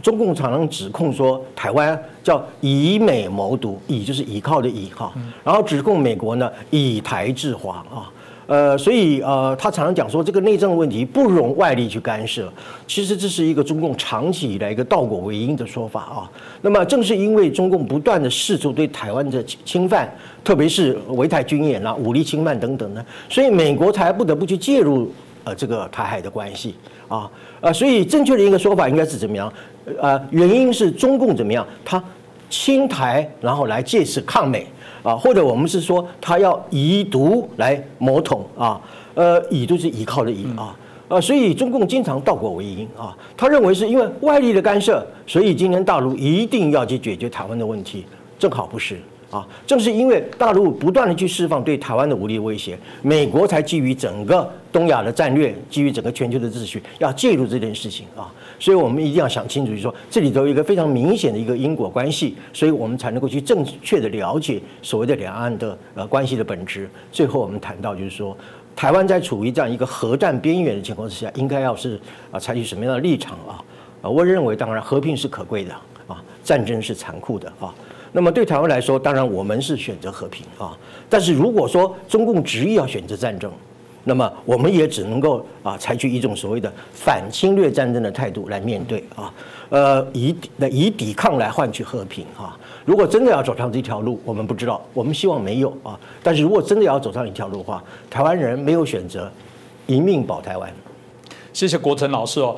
[0.02, 5.14] 中共常常指控说台湾叫以美谋独，以就是依靠的以哈，
[5.44, 8.12] 然后指控美国呢以台制华啊。
[8.46, 12.52] 呃，所以呃，他常常讲说这个内政问题不容外力去干涉。
[12.86, 16.30] 其实这是一个中共长期以来一个倒果为因的说法啊。
[16.62, 20.14] 那么正是因为中共不断的试图对台湾的侵犯，
[20.44, 25.10] 特别是围台军演啦、武力侵犯等等呢，所以美国才不得不去介入
[25.46, 26.76] 呃这个台海的关系
[27.08, 27.30] 啊。
[27.62, 29.52] 呃，所以正确的一个说法应该是怎么样？
[30.02, 31.66] 呃，原因是中共怎么样？
[31.86, 32.04] 他
[32.50, 34.68] 侵台，然后来借此抗美。
[35.04, 38.82] 啊，或者我们是说他要以毒来谋统啊，
[39.14, 40.76] 呃，以就是依靠的以啊，
[41.10, 48.06] 呃，所以中共经常倒果为因啊，他认为是因为外力的干涉，所以今天大陆一定要去解决台湾的问题，
[48.40, 48.98] 正好不是。
[49.30, 58.32] 啊，正是因为大陆不断的去释放对台湾的武力威胁，美国才基于整个东亚的战略，基于整个全球的秩序，要介入这件事情啊。
[58.64, 66.90] 所以我们一定要想清楚，就是说这里头有一个非常明显的一个因果关系，所以我们才能够去正确的了解所谓的两岸的呃关系的本质。
[67.12, 68.38] 最后我们谈到就是说，
[68.74, 72.00] 台湾在处于这样一个核战边缘的情况之下，应该要是
[72.32, 73.60] 啊采取什么样的立场啊？
[74.02, 75.74] 啊，我认为当然和平是可贵的
[76.08, 77.76] 啊，战争是残酷的啊。
[78.14, 80.72] 那么对台湾来说，当然我们是选择和平啊。
[81.10, 83.52] 但是如果说中共执意要选择战争，
[84.04, 89.34] 那么我们也只能够啊采取一种所谓的反侵略战争的态度来面对啊。
[89.70, 90.36] 呃，以
[90.70, 92.58] 以抵抗来换取和平啊。
[92.86, 96.00] 如果真的要走上这条路，我们不知道，我们希望没有啊。
[96.22, 99.32] 但是如果真的要走上一条路的话，台湾人没有选择，
[99.88, 100.72] 一命保台湾。
[101.54, 102.56] 谢谢国成老师哦。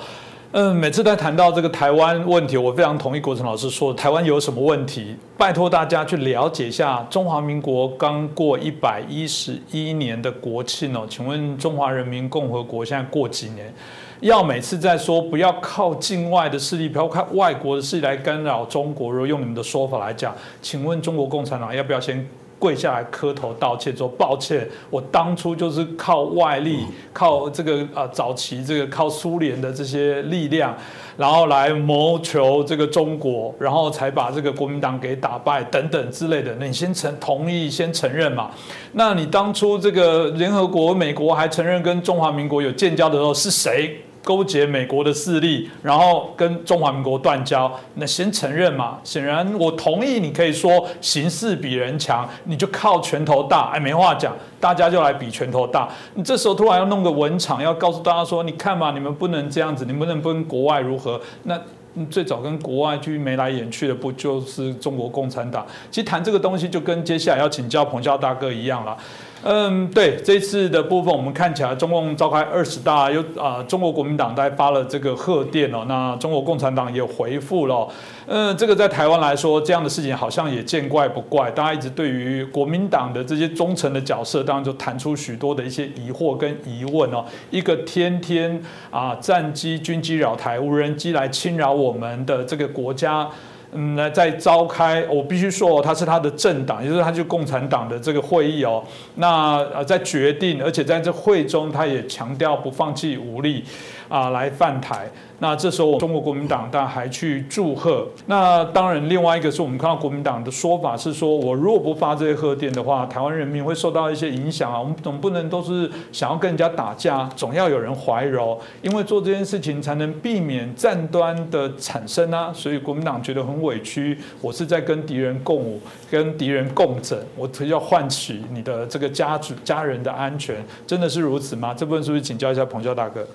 [0.57, 5.13] 嗯，每次在谈到这个台湾问题，我非常同意国成老师说，台湾有什么问题？
[5.37, 13.73] 拜托大家去了解一下，中华民国刚过一百一十一年的国庆哦，请问中华人民共和国现在过几年？
[14.21, 19.11] 要每次在说不要靠境外的势力，不要靠外国的势力来干扰中国。
[19.11, 22.25] 如果用你们的说法来讲，请问中国共产党要不要先？
[22.65, 30.75] 跪下来磕头道歉，说抱歉，我当初就是靠外力，靠这个啊早期这个靠苏联的这些力量，
[31.15, 36.55] 然后来谋求这个中国，然后才把这个国民党给打败等等之类的。
[36.59, 38.49] 那你先承同意，先承认嘛？
[38.93, 44.01] 那你当初这个联合国、美国还承认跟中华民国有建交的时候，是谁？
[44.25, 48.99] 勾结美国的势力，然后跟中华民国断交，那先承认嘛？
[49.03, 55.87] 显然我同意，你可以说形势比人强，你就靠拳头大，哎，没话讲，大家就来比拳头大。
[56.15, 61.21] 你这时候突然要弄个文场，要告诉大家说，你看嘛，你们不能这样子，你们不能跟国外如何？
[61.43, 61.61] 那
[62.09, 65.65] 最早跟国外去眉来眼去的，不就是中国共产党？
[65.91, 68.97] 其实谈这个东西，就跟接下来要请教彭教大哥一样了。
[69.43, 77.87] 嗯，对，这次的部分我们看起来，中共召开二十大，又啊，中国国民党在发了这个贺电哦，那中国共产党也回复了。
[78.25, 87.23] 嗯，这个在台湾来说，这样的事情好像也见怪不怪，大家一直对于国民党的这些忠诚的角色，当然就谈出许多的一些疑惑跟疑问哦。
[87.51, 88.59] 一个天天
[88.89, 93.29] 啊，战机、军机扰台，无人机来侵扰我们的这个国家。
[93.75, 98.83] 嗯，来在召开，我必须说，他是他的政党，也就是他就共产党的这个会议哦。
[99.15, 103.63] 那呃，在决定，而且在这会中，他也强调不放弃武力
[104.07, 105.09] 啊，来犯台。
[105.39, 108.07] 那这时候，中国国民党当然还去祝贺。
[108.27, 114.79] 那当然，另外一个是我们看到国民党的说法是说，我如果不发这些贺电的话，台湾人民会受到一些影响啊。
[114.79, 122.49] 我们总不能都是想要跟人家打架，总要有人怀柔，因为做这件事情才能避免战端的产生啊。
[122.53, 131.73] 所以国民党觉得很委屈，我是在跟敌人共舞，跟敌人共枕，我要换取你的这个家族家人的安全，真的是如此吗？
[131.73, 133.27] 这部分是不是请教一下彭教大哥？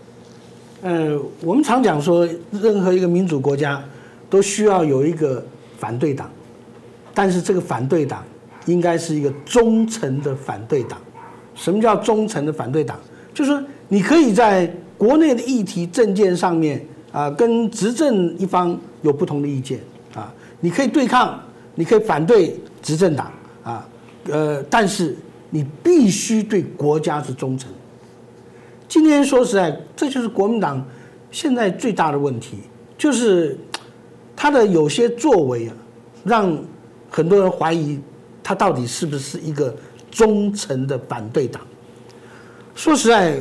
[0.82, 3.82] 呃，我们常讲说，任何一个民主国家
[4.30, 5.44] 都需要有一个
[5.78, 6.30] 反对党，
[7.12, 8.24] 但是这个反对党
[8.64, 10.98] 应该是一个忠诚的反对党。
[11.54, 12.98] 什么叫忠诚的反对党？
[13.34, 19.78] 就是说，你可以在国内的议题政见上面啊，跟执政一方有不同的意见
[20.14, 21.38] 啊，你可以对抗，
[21.74, 23.30] 你可以反对执政党
[23.62, 23.86] 啊，
[24.30, 25.14] 呃，但是
[25.50, 27.70] 你必须对国家是忠诚。
[28.90, 30.84] 今天说实在，这就是国民党
[31.30, 32.58] 现在最大的问题，
[32.98, 33.56] 就是
[34.34, 35.74] 他的有些作为啊，
[36.24, 36.58] 让
[37.08, 38.00] 很多人怀疑
[38.42, 39.72] 他到底是不是一个
[40.10, 41.62] 忠诚的反对党。
[42.74, 43.40] 说实在，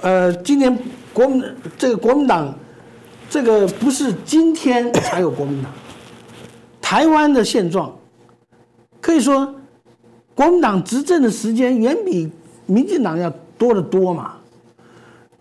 [0.00, 0.74] 呃，今年
[1.12, 1.44] 国民
[1.76, 2.58] 这个国民党，
[3.28, 5.70] 这个不是今天才有国民党，
[6.80, 7.94] 台湾的现状
[8.98, 9.54] 可以说，
[10.34, 12.30] 国民党执政的时间远比
[12.64, 14.35] 民进党要多得多嘛。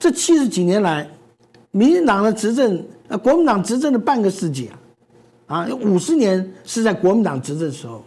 [0.06, 1.10] 这七十几年来，
[1.72, 4.70] 民进党的执政，呃，国民党执政的半个世纪
[5.48, 8.04] 啊，啊，有五十年是在国民党执政时候。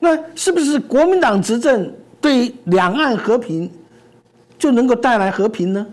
[0.00, 1.88] 那是不是国民党执政
[2.20, 3.70] 对两岸和平
[4.58, 5.86] 就能够带来和平呢？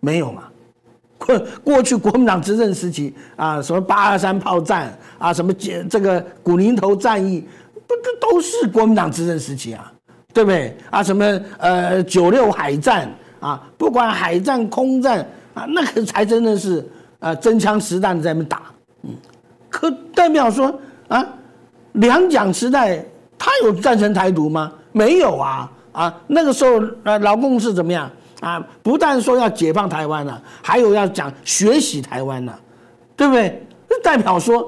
[0.00, 0.44] 没有嘛。
[1.18, 9.92] 过过去国民党执政时期啊，什么八二三炮战啊，什么这这个古宁头战役，不这都是国民党执政时期啊，
[10.32, 10.74] 对不对？
[10.88, 13.06] 啊，什么呃九六海战。
[13.42, 15.18] 啊，不管海战、空战
[15.52, 16.88] 啊，那个才真的是
[17.18, 18.62] 啊，真枪实弹在那打。
[19.02, 19.10] 嗯，
[19.68, 20.72] 可代表说
[21.08, 21.26] 啊，
[21.92, 23.04] 两蒋时代
[23.36, 24.72] 他有赞成台独吗？
[24.92, 25.70] 没有啊。
[25.92, 32.58] 啊，那个时候啊，老共是怎么样啊，不但说要解放台湾了，还有要讲学习台湾了，
[33.14, 33.62] 对不对？
[34.02, 34.66] 代表说，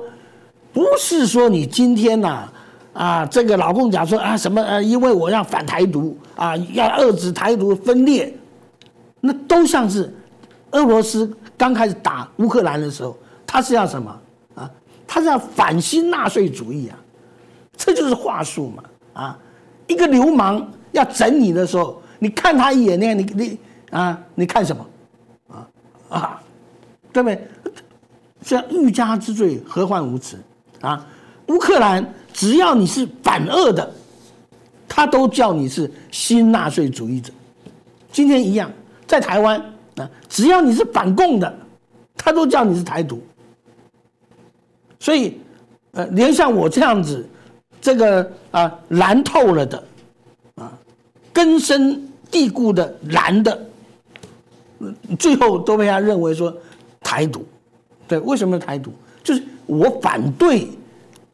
[0.71, 2.47] 不是说你今天呐，
[2.93, 8.31] 啊，这个老共讲说啊什么呃，因为我要反台独啊，要遏制台独分裂，
[9.27, 10.13] 那都像是
[10.73, 13.17] 俄罗斯刚开始打乌克兰的时候，
[13.47, 14.21] 他是要什么
[14.55, 14.71] 啊？
[15.07, 16.99] 他是要反新纳粹主义啊，
[17.75, 18.83] 这就是话术嘛
[19.15, 19.39] 啊！
[19.87, 23.59] 一个流氓要整你的时候，你看他一眼，你看你你
[23.91, 24.87] 啊，你看什么
[25.49, 25.69] 啊
[26.11, 26.43] 啊，
[27.11, 27.49] 对不对？
[28.43, 30.39] 这欲加之罪，何患无辞
[30.83, 31.07] 啊！
[31.47, 33.91] 乌克兰只要你是反俄的，
[34.87, 37.33] 他都叫你是新纳粹主义者。
[38.13, 38.71] 今天一样，
[39.15, 39.61] 在台湾
[39.97, 41.59] 啊，只要你是反共的，
[42.17, 43.23] 他都叫你是台独。
[44.99, 45.39] 所以，
[45.93, 47.25] 呃，连像我这样子，
[47.81, 49.85] 这个啊蓝透了的，
[50.57, 50.73] 啊
[51.33, 53.67] 根深蒂固的蓝的，
[55.17, 56.53] 最后都被他认为说
[57.01, 57.47] 台独。
[58.09, 58.93] 对，为什么台独？
[59.23, 60.69] 就是我反对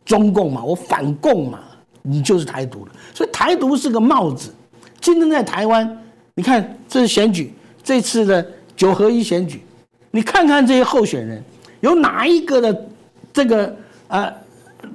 [0.05, 1.61] 中共嘛，我反共嘛，
[2.03, 2.93] 你就是台独了。
[3.14, 4.53] 所以台独是个帽子。
[5.01, 5.99] 今天在台湾，
[6.35, 9.62] 你看这是选举，这次的九合一选举，
[10.11, 11.43] 你看看这些候选人，
[11.81, 12.87] 有哪一个的
[13.33, 13.76] 这个
[14.09, 14.33] 啊，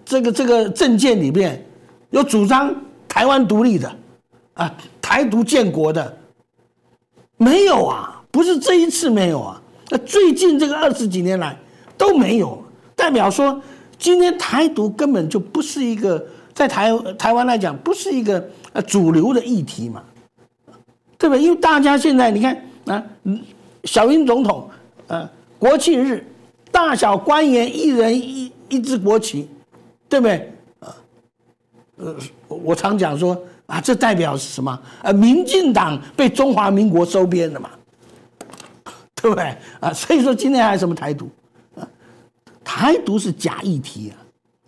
[0.06, 1.66] 这个这个政见里面
[2.10, 2.76] 有主张
[3.08, 3.92] 台湾独立的
[4.54, 6.18] 啊，台独建国的？
[7.38, 11.58] 没有啊，不是这一次没有啊，那最近这个二十几年来。
[11.98, 12.62] 都没有，
[12.94, 13.58] 代表说
[13.98, 16.22] 今天台独根本就不是一个
[16.54, 20.04] 在台台湾来讲不是一个呃主流的议题嘛，
[21.18, 21.42] 对不对？
[21.42, 22.54] 因为大家现在你看
[22.86, 23.04] 啊，
[23.84, 24.70] 小英总统
[25.08, 26.26] 呃国庆日，
[26.72, 29.50] 大小官员一人一一支国旗，
[30.08, 30.54] 对不对？
[30.80, 30.96] 啊，
[31.98, 32.16] 呃，
[32.48, 34.80] 我常讲说啊，这代表是什么？
[35.02, 37.70] 呃，民进党被中华民国收编了嘛，
[39.16, 39.56] 对不对？
[39.80, 41.30] 啊，所以说今天还有什么台独？
[41.76, 41.88] 啊
[42.64, 44.18] 台独是假议题啊，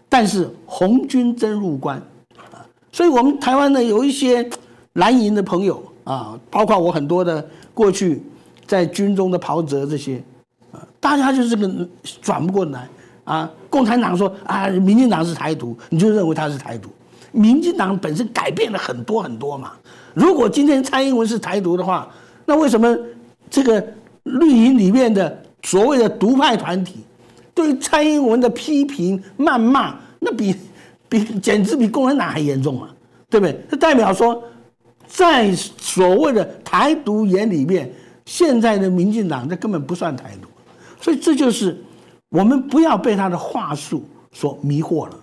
[0.07, 1.97] 但是红军真入关
[2.37, 4.47] 啊，所以我们台湾呢有一些
[4.93, 7.45] 蓝营的朋友啊，包括我很多的
[7.77, 8.19] 过去
[8.65, 10.19] 在军中的袍泽这些
[10.71, 11.87] 啊，大家就是这个
[12.23, 12.89] 转不过来
[13.23, 13.47] 啊。
[13.69, 16.89] 共产党说啊，民进党是台独，你就认为他是台独。
[17.31, 19.73] 民进党本身改变了很多很多嘛。
[20.15, 22.09] 如果今天蔡英文是台独的话，
[22.47, 22.97] 那为什么
[23.47, 23.85] 这个
[24.23, 27.03] 绿营里面的所谓的独派团体？
[27.53, 30.55] 对蔡英文的批评、谩骂，那比
[31.07, 32.89] 比简直比共产党还严重嘛，
[33.29, 33.61] 对不对？
[33.69, 34.41] 这代表说，
[35.07, 37.91] 在所谓的台独眼里面，
[38.25, 40.47] 现在的民进党这根本不算台独，
[41.01, 41.75] 所以这就是
[42.29, 45.19] 我们不要被他的话术所迷惑了。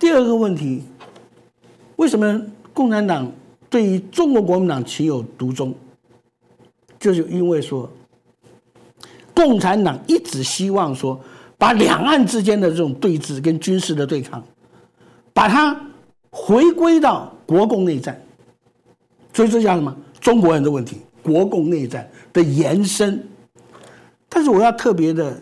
[0.00, 0.82] 第二个问题，
[1.96, 2.40] 为什么
[2.72, 3.30] 共产党
[3.70, 5.74] 对于中国国民党情有独钟？
[6.98, 7.88] 就是因为说。
[9.34, 11.16] 共产党一直希望说，
[11.56, 14.42] 把两岸之间的这种对峙跟军事的对抗，
[15.32, 15.80] 把它
[16.28, 18.20] 回归到国共内战，
[19.32, 19.94] 所以这叫什么？
[20.20, 23.26] 中国人的问题，国共内战的延伸。
[24.28, 25.40] 但是我要特别的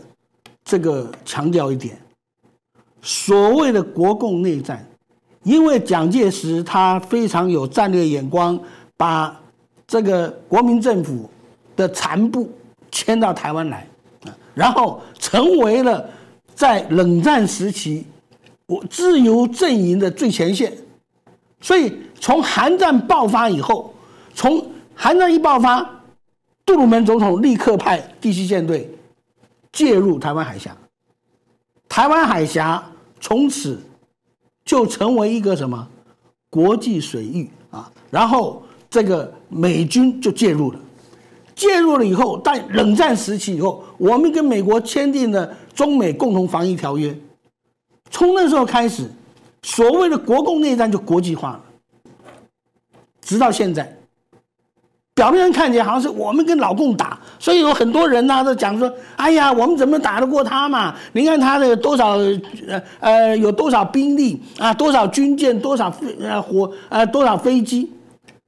[0.64, 1.98] 这个强调一点，
[3.00, 4.86] 所谓的国共内战，
[5.42, 8.58] 因为蒋介石他非常有战略眼光，
[8.96, 9.40] 把
[9.86, 11.28] 这个国民政府
[11.74, 12.50] 的残部。
[12.92, 13.86] 迁到台湾来，
[14.54, 16.08] 然后成为了
[16.54, 18.06] 在冷战时期
[18.66, 20.72] 我自由阵营的最前线。
[21.60, 23.94] 所以从韩战爆发以后，
[24.34, 24.64] 从
[24.94, 25.88] 韩战一爆发，
[26.64, 28.90] 杜鲁门总统立刻派第七舰队
[29.72, 30.76] 介入台湾海峡，
[31.88, 32.82] 台湾海峡
[33.20, 33.80] 从此
[34.64, 35.86] 就成为一个什么
[36.50, 40.80] 国际水域啊，然后这个美军就介入了。
[41.54, 47.18] 介入了以后，在冷战时期以后，我们跟美国签订了中美共同防御条约。
[48.10, 49.10] 从那时候开始，
[49.62, 51.64] 所谓的国共内战就国际化了。
[53.26, 53.92] 直到现在，
[55.14, 60.94] 表面上看起来好像是我们跟老共打，所以有很多人呢都讲说：“哎呀，我们怎么打得过他嘛？
[61.12, 62.16] 你看他的多少
[62.68, 67.90] 呃呃有多少兵力啊，多少军舰，多少飞呃火呃多少飞机？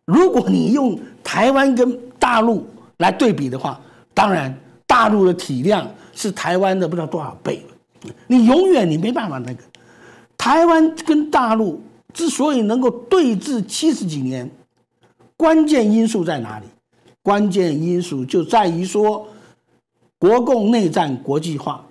[0.04, 2.64] 如果你用台湾跟大陆。”
[2.98, 3.80] 来对比的话，
[4.12, 4.52] 当然
[4.84, 7.64] 大陆的体量是台湾的不知道多少倍，
[8.26, 9.62] 你永远你没办法那个。
[10.36, 11.80] 台湾跟大陆
[12.12, 14.50] 之所以能够对峙七十几年，
[15.38, 16.66] 关键因素在哪里？
[17.22, 19.26] 关键因素就在于说，
[20.18, 21.86] 国共内战国际化，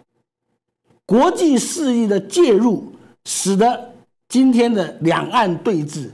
[1.05, 2.91] 国际势力的介入，
[3.25, 3.93] 使得
[4.27, 6.09] 今天的两岸对峙，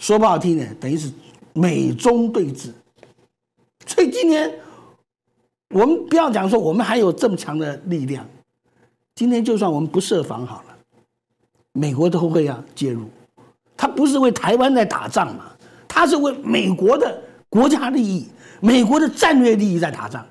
[0.00, 1.12] 说不好听点，等于是
[1.52, 2.70] 美中对峙。
[3.86, 4.52] 所以今天
[5.70, 8.26] 我们不要讲说我们还有这么强的力量，
[9.14, 10.76] 今天就算我们不设防好了，
[11.72, 13.08] 美国都会要介入。
[13.76, 15.52] 他不是为台湾在打仗嘛，
[15.94, 18.26] 他是为美国的国家利益、
[18.58, 20.26] 美国的战略利益在打仗。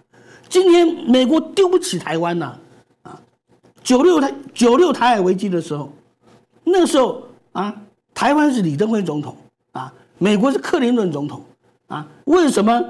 [0.50, 2.54] 今天美国丢不起台湾呐，
[3.02, 3.18] 啊，
[3.82, 5.90] 九六台九六台海危机的时候，
[6.66, 7.74] 那时候啊，
[8.14, 9.34] 台湾是李登辉总统
[9.72, 11.42] 啊，美国是克林顿总统
[11.88, 12.84] 啊，为什么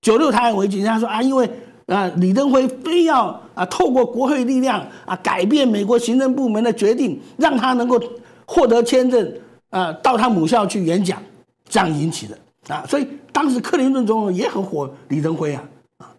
[0.00, 0.78] 九六台海危机？
[0.78, 1.46] 人家说啊，因为
[1.84, 8.02] 啊，李登辉非要啊，透过国会力量啊，改变美国行政部门的决定，让他能够
[8.46, 9.30] 获得签证。
[9.68, 11.20] 啊，到他母校去演讲，
[11.68, 12.38] 这样引起的。
[12.68, 15.62] 啊，所以当时克林顿总统也很火李登辉啊。
[15.98, 16.10] 啊，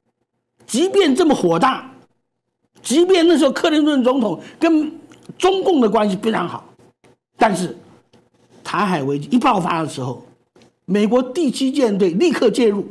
[0.65, 1.91] 即便这么火大，
[2.81, 4.91] 即便那时候克林顿总统跟
[5.37, 6.63] 中共的关系非常好，
[7.37, 7.75] 但是
[8.63, 10.25] 台海危机一爆发的时候，
[10.85, 12.85] 美国第七舰队立刻介入，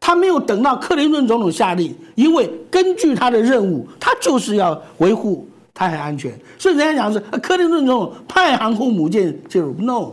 [0.00, 5.48] 他没有等到克林顿总统下令，因为根据他的任务，他就是要维护。
[5.78, 10.10] 台海安全，所以人家讲是克林顿总统派航空母舰介入，no，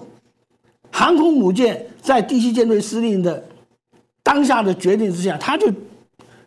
[0.94, 3.44] 航空母舰在第七舰队司令的
[4.22, 5.68] 当下的决定之下，他就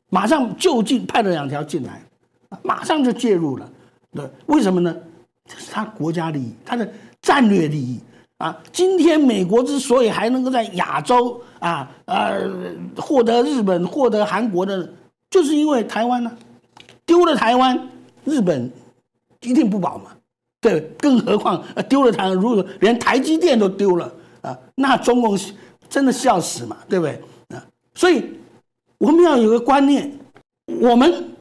[0.08, 2.00] 马上就近派了两条进来，
[2.62, 3.68] 马上就介入了。
[4.14, 4.96] 对，为什么呢？
[5.46, 6.88] 这是他国家利益，他的
[7.20, 8.00] 战略利益
[8.38, 8.56] 啊。
[8.72, 12.48] 今天美国之所以还能够在亚洲啊呃
[12.96, 14.88] 获得日本、获得韩国的，
[15.28, 16.30] 就是因为台湾呢
[17.04, 17.88] 丢了台湾，
[18.24, 18.70] 日本。
[19.42, 20.10] 一定不保嘛？
[20.60, 24.12] 对，更何况丢了台，如果连台积电都丢了
[24.46, 25.36] 啊，那中共
[25.88, 26.76] 真的笑死嘛？
[26.88, 27.66] 对不对啊？
[27.94, 28.22] 所以
[28.98, 30.16] 我们要有个观念，
[30.66, 31.34] 我们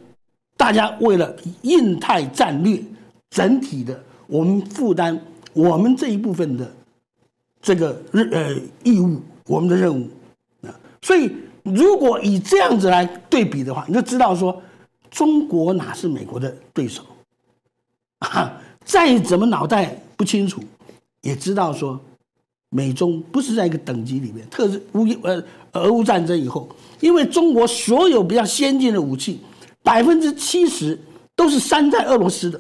[0.58, 2.82] 大家为了印太战略
[3.30, 5.20] 整体的，我们负担
[5.54, 6.68] 我们这一部分的
[7.62, 10.10] 这个任呃义务，我们的任务
[10.68, 10.74] 啊。
[11.04, 11.32] 所以
[11.64, 14.60] 如果以这样子来对比的话，你就知道说，
[15.12, 17.04] 中国哪是美国的对手？
[18.26, 20.60] 啊，再怎么脑袋不清楚，
[21.22, 22.00] 也知道说，
[22.70, 24.48] 美中不是在一个等级里面。
[24.50, 25.44] 特是乌呃
[25.74, 29.40] 俄乌战争以后，因为中国所有比较先进的武器，
[29.84, 31.00] 百分之七十
[31.36, 32.60] 都是山寨俄罗斯的。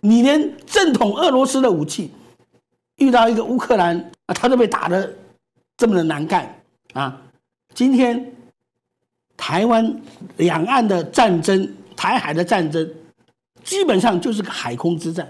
[0.00, 2.10] 你连正统俄罗斯的武器，
[2.96, 5.12] 遇到一个乌克兰啊，他都被打的
[5.76, 6.62] 这么的难干
[6.92, 7.20] 啊。
[7.74, 8.32] 今天
[9.36, 10.00] 台湾
[10.36, 12.88] 两岸的战争，台海的战争。
[13.64, 15.28] 基本上就是个海空之战，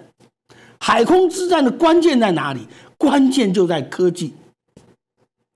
[0.78, 2.61] 海空之战的关键在哪里？
[2.99, 4.34] 关键就在科技。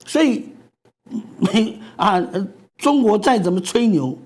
[0.07, 0.45] 所以，
[1.38, 2.22] 美啊，
[2.78, 4.16] 中国再怎么吹牛，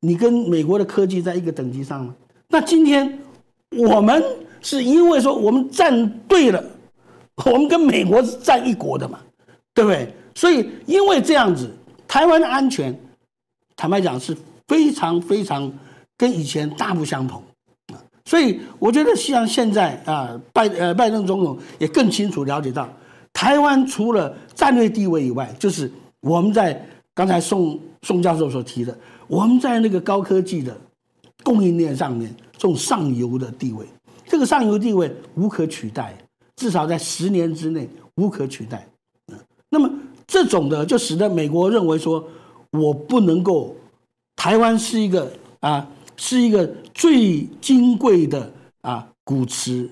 [0.00, 2.14] 你跟美国的科技在一个等级上吗？
[2.48, 3.18] 那今天
[3.70, 4.22] 我们
[4.60, 6.64] 是因为说我们站对了，
[7.44, 9.20] 我们跟美国是站一国的嘛，
[9.72, 10.12] 对不对？
[10.34, 11.70] 所以因为这样子，
[12.06, 12.98] 台湾的安全，
[13.76, 14.36] 坦白讲是
[14.66, 15.72] 非常非常
[16.16, 17.42] 跟以前大不相同。
[18.28, 22.86] 所以我觉得，像现在啊，拜呃拜登总统也更清楚了解到，
[23.32, 26.78] 台湾除了战略地位以外，就是我们在
[27.14, 28.94] 刚才宋宋教授所提的，
[29.28, 30.76] 我们在那个高科技的
[31.42, 33.86] 供应链上面，这种上游的地位，
[34.26, 36.14] 这个上游地位无可取代，
[36.56, 38.86] 至少在十年之内无可取代。
[39.70, 39.90] 那么
[40.26, 42.22] 这种的就使得美国认为说，
[42.72, 43.74] 我不能够，
[44.36, 45.88] 台湾是一个啊。
[46.18, 48.52] 是一个最金贵的
[48.82, 49.88] 啊古瓷，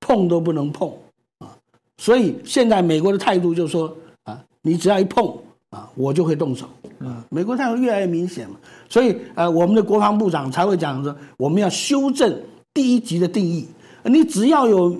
[0.00, 0.90] 碰都不能碰
[1.38, 1.54] 啊！
[1.98, 3.94] 所以现在美国的态度就是说
[4.24, 5.36] 啊，你只要一碰
[5.70, 6.66] 啊，我就会动手
[7.00, 7.22] 啊。
[7.28, 8.56] 美国态度越来越明显嘛，
[8.88, 12.40] 所以呃，我们的国防部长才会讲说，我们要修正
[12.72, 13.68] 第一级的定义。
[14.04, 14.96] 你只要有，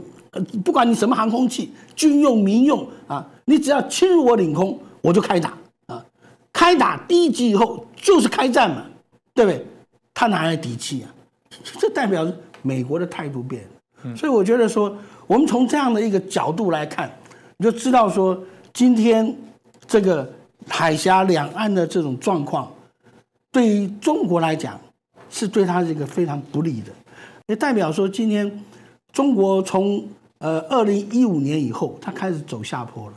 [0.62, 5.56] 不管你什么航空器，军用、民用啊，你只要侵入我领空，我就开打
[5.86, 6.04] 啊！
[6.52, 8.84] 开打第一级以后就是开战嘛，
[9.32, 9.66] 对不对？
[10.18, 11.14] 他哪来底气啊？
[11.78, 12.26] 这代表
[12.60, 14.16] 美国的态度变了。
[14.16, 14.92] 所以我觉得说，
[15.28, 17.08] 我们从这样的一个角度来看，
[17.56, 18.36] 你就知道说，
[18.72, 19.32] 今天
[19.86, 20.28] 这个
[20.66, 22.68] 海峡两岸的这种状况，
[23.52, 24.80] 对于中国来讲，
[25.30, 26.90] 是对他这个非常不利的。
[27.46, 28.64] 也代表说，今天
[29.12, 30.04] 中国从
[30.38, 33.14] 呃二零一五年以后，它开始走下坡了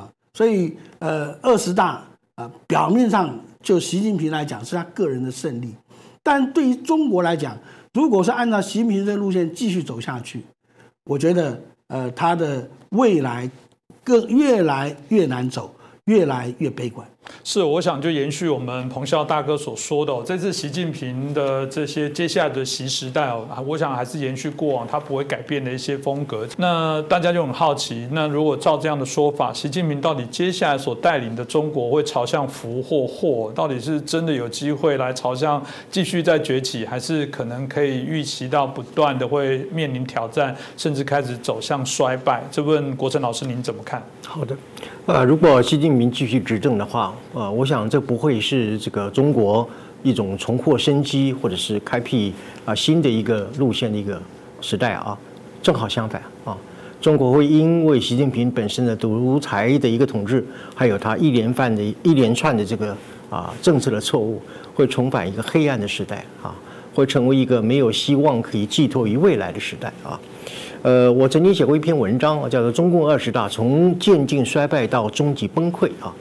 [0.00, 0.08] 啊。
[0.32, 2.02] 所以呃二十大
[2.36, 5.74] 啊，表面上就习近平来讲是他个人的胜利。
[6.22, 7.58] 但对于中国来讲，
[7.92, 10.42] 如果是按照习近平这路线继续走下去，
[11.04, 13.50] 我觉得，呃，他的未来
[14.04, 17.08] 更越来越难走，越来越悲观。
[17.42, 26.46] 是，我想就延续我们彭笑大哥所说的，这次习近平的这些接下来的习时代哦，我想还是延续过往他不会改变的一些风格。
[26.58, 33.52] 那大家就很好奇，那如果照这样的说法，习近平到底接下来所带领的中国会朝向福或祸？
[33.54, 42.42] 到底是真的有机会来朝向继续再崛起，还是可能可以预期到不断的会面临挑战，甚至开始走向衰败？
[42.50, 44.02] 这问国成老师您怎么看？
[44.26, 44.56] 好的，
[45.06, 49.68] 呃，如果习近平继续执政的话，呃，我想这不会是这个中国
[50.02, 52.32] 一种重获生机，或者是开辟
[52.64, 54.20] 啊新的一个路线的一个
[54.60, 55.16] 时代啊，
[55.62, 56.56] 正好相反啊，
[57.00, 60.44] 中国会因为习近平本身的独裁的一个统治，
[60.74, 62.96] 还有他一连串的一连串的这个
[63.30, 64.42] 啊政策的错误，
[64.74, 66.54] 会重返一个黑暗的时代啊，
[66.94, 70.18] 会成为一个没有希望可以寄托于未来的时代啊。
[70.82, 76.12] 呃，我曾经写过一篇文章，叫做《中共二十大从渐进衰败到终极崩溃》啊。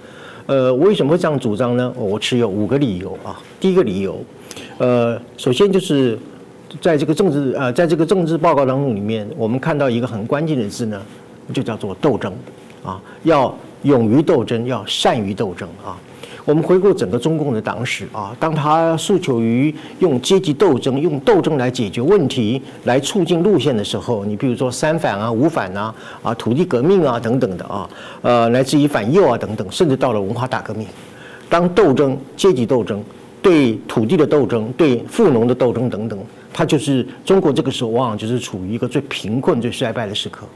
[0.49, 1.93] 呃，为什么会这样主张呢？
[1.95, 3.39] 我持有五个理由啊。
[3.59, 4.19] 第一个理由，
[4.79, 6.17] 呃，首先就是
[6.81, 10.99] 在这个政治呃，在这个政治报告当中里面，我们看到一个很关键的字呢，
[11.53, 12.33] 就叫做斗争
[12.83, 15.95] 啊，要勇于斗争，要善于斗争啊。
[16.49, 25.93] 我们回顾整个中共的党史啊，当他诉求于用阶级斗争、用斗争来解决问题、来促进路线的时候，你比如说三反啊、五反啊、
[26.23, 27.87] 啊土地革命啊等等的啊，
[28.23, 30.87] 呃，来自于反右啊等等，甚至到了文化大革命，
[31.47, 33.03] 当斗争、阶级斗争、
[33.43, 36.17] 对土地的斗争、对富农的斗争等等，
[36.51, 40.47] 它就是中国这个时候往往就是处于一个最贫困、最衰败的时刻。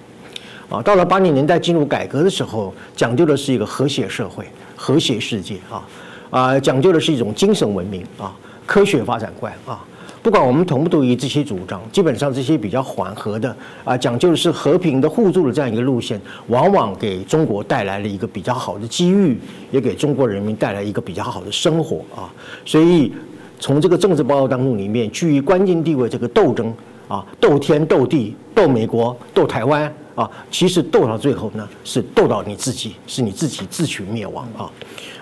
[0.69, 4.43] 啊，到了八零年代进入改革的时候，讲究的是一个和谐社会。
[4.84, 5.88] 和谐世界啊，
[6.29, 9.81] 啊，讲究的是一种精神文明啊，科学发展观啊。
[10.21, 13.55] 不管我们同不同意这些主张，基本上这些比较缓和的
[13.86, 19.39] 啊，讲究的是和平的互助的这样一个路线，往往给中国带来了一个比较好的机遇，
[19.71, 22.27] 也给中国人民带来一个比较好的生活啊。
[22.65, 23.13] 所以
[23.61, 26.73] 从这个政治报告当中里面，居于关键地位这个斗争
[27.07, 29.89] 啊，斗天斗地斗美国斗台湾。
[30.16, 34.70] 啊，其实斗到最后呢，是斗到你自己，是你自己自取灭亡啊。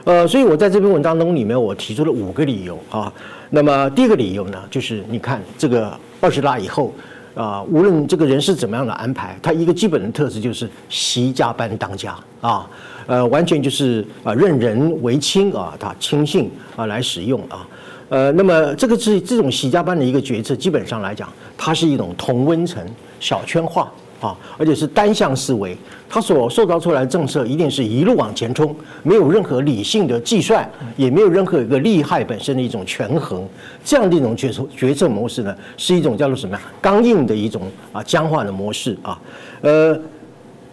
[0.04, 3.12] 呃，所以我在这篇文章中里面，我提出了五个理由啊。
[3.52, 6.94] 那么第一个理由呢，就是你看这个二十大以后
[7.36, 12.68] 啊，无论这个人是怎么样的安排，他一个基本的特质就是习家班当家啊，
[13.08, 17.68] 呃，完全就是啊任人唯亲啊，他亲信啊来使用啊。
[18.10, 22.86] 呃，那么这个是这种习家班的一个决策，基本上来讲，它是一种同温层、
[23.22, 23.90] 小圈化。
[24.22, 25.76] 啊，而且是单向思维，
[26.08, 33.44] 他所塑造出来的政策一定是一路往前冲，没有任何理性的计算，也没有任何一个利害本身的一种权衡，
[33.84, 36.62] 这样的一种决策决策模式呢，是一种叫做什么呀？
[36.80, 39.20] 刚硬的一种啊僵化的模式啊，
[39.62, 40.00] 呃，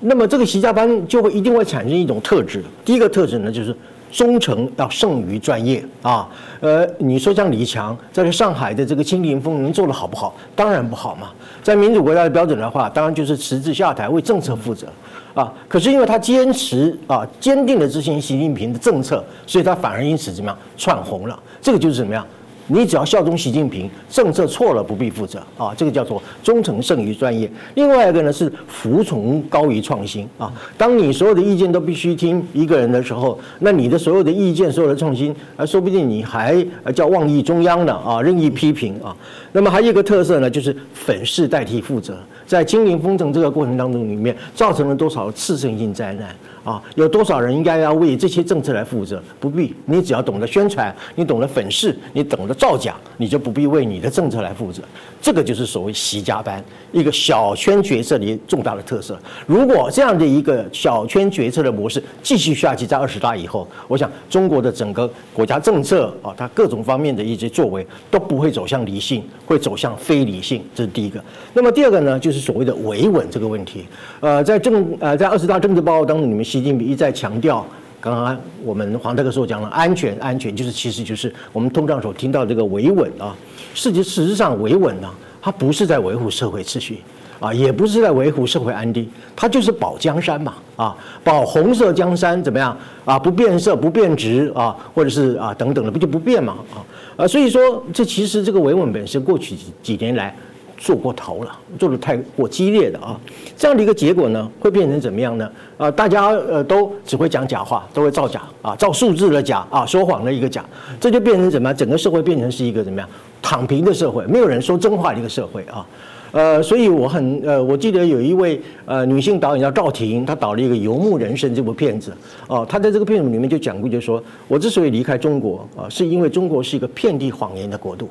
[0.01, 3.75] 那么这个习家班就会一定会产生一种特质，第一个特质呢就是。
[4.11, 6.29] 忠诚要胜于专业啊，
[6.61, 10.35] 呃，你说像李强在上海的这个清零风云做的好不好？
[10.57, 11.31] 当然不好嘛。
[11.63, 14.87] 在民主国家的标准的话，当然就是辞职下台，为政策负责
[15.35, 15.53] 啊。
[15.69, 21.39] 可是因为他坚持啊，坚定的执行习近平的政策，所以他反而因此怎么样窜红了？
[21.61, 22.27] 这个就是怎么样？
[22.69, 27.51] 你只要效忠习近平，政策错了不必负责啊，这个叫做忠诚胜于专业。
[27.75, 30.53] 另外一个呢是服从高于创新啊。
[30.77, 36.65] 当你所有的意见都必须听一个人的时候，那你的所有的意见、所有的创新，啊，说不定你还
[36.95, 39.17] 叫妄议中央呢啊，任意批评啊。
[39.53, 46.35] 那么还有一个特色呢，就是粉饰代替负责，在经营封城这个过程当中里面，造成了多少次生性灾难。
[46.65, 49.23] 啊，有多少人应该要为这些政策来负责？
[49.41, 54.83] 不必，你只要懂得宣传，你懂得粉饰，你懂得造假，你就不必为你的政策来负责。
[55.23, 59.19] 这个就是所谓习家班一个小圈决策的重大的特色。
[59.47, 70.63] 如果这样的一个小圈决策的模式继续下去，在二十大以后，我想中国的整个国家政策啊，它各种方面的一些作为都不会走向理性，会走向非理性。
[70.75, 71.23] 这是第一个。
[71.55, 73.87] 那么第二个呢，就是所谓的维稳这个问题。
[74.21, 77.67] 呃，在政呃在二十大政治报告当中，你们习近平一再强调，
[78.01, 83.37] 刚刚我们黄大哥所讲的安全，安全就是其实就是我们通常所听到这个维稳啊。
[83.75, 85.09] 事实事实上，维稳呢，
[85.41, 86.99] 它不是在维护社会秩序
[87.39, 93.19] 啊，也不是在维护社会安定，它就是保江山嘛啊，保红色江山怎么样啊？
[93.19, 96.83] 不变色，不变质啊，或者是啊等等的，不就不变嘛啊？
[97.19, 100.35] 啊，所以说这其实这个维稳本身过去几几年来。
[100.79, 103.19] 做过头了，做的太过激烈的啊，
[103.57, 105.51] 这样的一个结果呢，会变成怎么样呢？
[105.77, 110.65] 啊，大家呃都只会讲假话，都会造假啊，造数字的假啊，说谎的一个假，
[111.01, 111.77] 这就变成怎么样？
[111.77, 113.09] 整个社会变成是一个怎么样？
[113.43, 115.85] 躺平的社会，没有人说真话的一个社会啊。
[116.31, 122.13] 呃，所以我很呃，我记得有一位呃女性导演叫赵婷，她导了一个《游牧人生》这部片子，
[122.47, 128.11] 哦，她在这个片子里面就讲过，就说我之所以离开中国啊，是因为中国是一个遍地谎言的国度，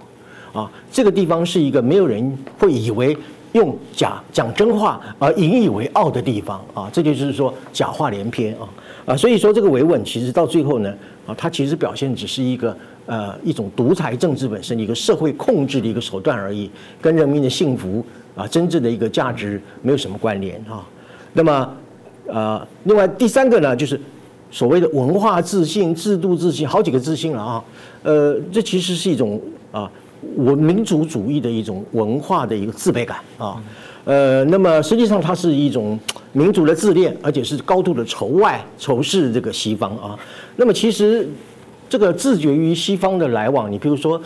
[0.59, 3.15] 啊，这个地方是一个没有人会以为
[3.53, 8.67] 用假讲真话而引以为傲的地方啊，这就是说假话连篇啊
[9.05, 10.93] 啊，所以说这个维稳其实到最后呢
[11.27, 12.75] 啊，它其实表现只是一个。
[13.09, 16.69] 呃，一种独裁政治本身的一个社会控制的一个手段而已，
[16.99, 18.05] 跟人民的幸福
[18.35, 20.85] 啊，真正的一个价值没有什么关联啊。
[21.31, 21.73] 那么，
[22.25, 23.97] 呃，另外第三个呢，就是
[24.51, 27.63] 所谓的文化自信、制度自信，好几个自信了啊。
[28.03, 29.39] 呃，这其实是一种
[29.71, 29.89] 啊，
[30.35, 33.61] 我民族主义的一种文化的一个自卑感啊。
[34.05, 35.99] 呃，那么实际上它是一种
[36.33, 40.17] 民族的自恋，而且是高度的仇外、仇视这个西方啊。
[40.55, 41.27] 那么其实。
[41.89, 44.21] 这个自觉于西方的来往，你比如说，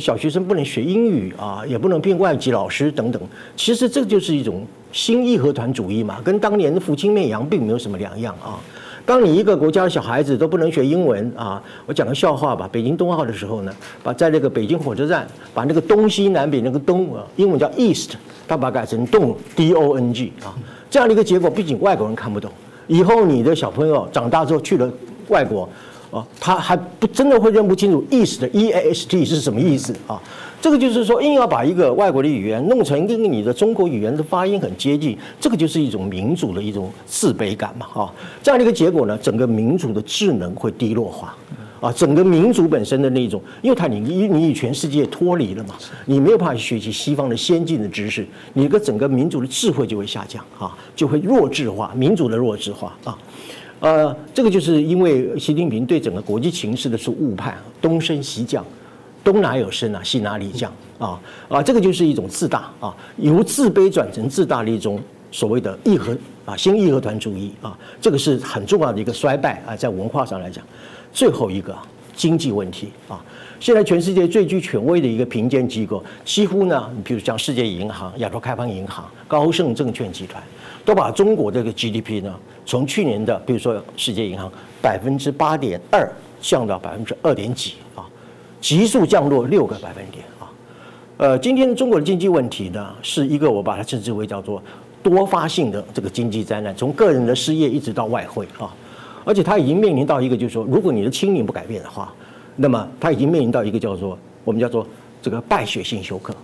[0.00, 3.22] 小学生不能学英语啊，也不能变外籍老师等等。
[3.54, 8.58] 其实这就是一种新义和团主义嘛，跟当年的扶清灭洋并没有什么两样啊。
[9.06, 12.68] 当你一个国家的小孩子都不能学英文啊，我讲个笑话吧。
[12.72, 13.72] 北京冬奥的时候呢，
[14.02, 18.12] 把在那个北京火车站把那个东西南北那个东啊，英文叫 East，
[18.48, 20.54] 他把它改成东 D O N G 啊，
[20.90, 22.50] 这样的一个结果，不仅外国人看不懂，
[22.86, 24.90] 以后你的小朋友长大之后去了
[25.28, 25.68] 外国。
[26.10, 30.22] 啊，他还不真的会认不清楚 East 的 E A S T 是什么意思啊？
[30.64, 38.10] 这个就是说，硬要把一个外国的语言弄成跟你的中国语言的发音很接近，这个就是一种民主的一种自卑感嘛，啊，
[38.42, 41.36] 这样的一个结果呢，整个民主的智能会低落化，
[41.82, 45.74] 啊，整个民族本身的那种，因为它你你你与全世界脱离了嘛，
[46.06, 53.18] 你没有办法学习西方的先进的知识，你个整个民族的智慧就会下降啊，就会弱智化，民主的弱智化啊。
[53.80, 58.64] 呃，这个就是因为习近平对整个国际形势的是误判，东升西降，
[59.24, 61.18] 东哪有升啊，西哪里降啊？
[61.48, 65.00] 啊，这个就是一种自大啊，由自卑转成自大的一种
[65.32, 70.62] 所谓的义和啊新义和团主义啊，这个是很重要的一个衰败啊，在文化上来讲，
[71.12, 71.74] 最后一个
[72.14, 73.24] 经济问题啊，
[73.58, 80.42] 现在全世界最具权威的一个评鉴机构，几乎呢，你比如像世界银行、亚洲开发银行、高盛证券集团。
[80.86, 84.52] 都把中国这个 GDP 呢，从去年的比如说世界银行
[84.82, 86.06] 百分之八点二
[86.42, 87.76] 降到百分之二点几，
[88.64, 90.48] 急速降落六个百分点啊。
[91.18, 94.62] 呃，今天中国的经济问题呢，是一个我把它称之为叫做
[95.02, 98.74] 多发性的这个经济灾难，从个人的失业一直到外汇啊，
[99.22, 102.10] 而且它已经面临到一个就是说，如果你的清零不改变的话，
[102.56, 104.86] 那么它已经面临到一个叫做我们叫做。
[105.22, 106.34] 这个败血性休克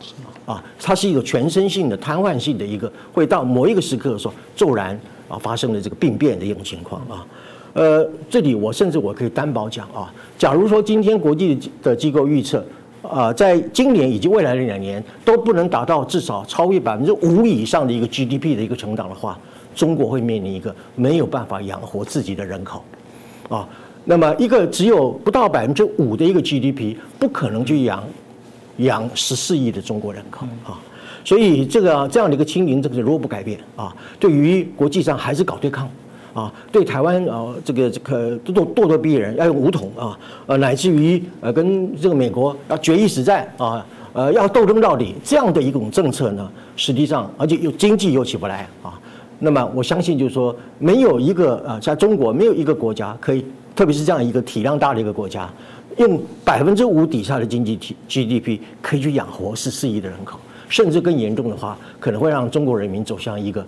[0.46, 4.98] 啊，它是一个全身性的瘫痪性的一个，会到某一个时刻的时候骤然
[5.28, 7.26] 啊发生的这个病变的一种情况啊。
[7.72, 12.64] 呃，这里我甚至我可以担保讲啊，假如说今天国际的机构预测
[13.02, 19.38] 啊，在今年以及未来的两年都不能达到至少超越百分之五以上的一个 GDP 的一个成长的话，
[19.74, 22.84] 中国会面临一个没有办法养活自己的人口
[23.48, 23.68] 啊。
[24.04, 28.02] 那么一个只有不到百分之五的一个 GDP，不可能去养。
[28.76, 30.80] 养十四亿的中国人口啊，
[31.22, 35.86] 所以这个这样的一个清零政策如果不改变啊，对于国际上还是搞对抗
[36.32, 48.98] 啊，对台湾啊这个这个咄咄咄逼人要用武统啊，呃乃至于呃跟这个美国要决一死战啊，呃要斗争到底这样的一种政策呢，实际上而且又经济又起不来啊，
[49.38, 53.44] 那么我相信就是说没有一个啊，在中国没有一个国家可以，
[53.74, 55.50] 特别是这样一个体量大的一个国家。
[55.96, 60.38] 用百分之五底下的经济体 GDP 可以去养活十四亿的人口，
[60.68, 63.66] 甚至更严重的话，可能会让中国人民走向一个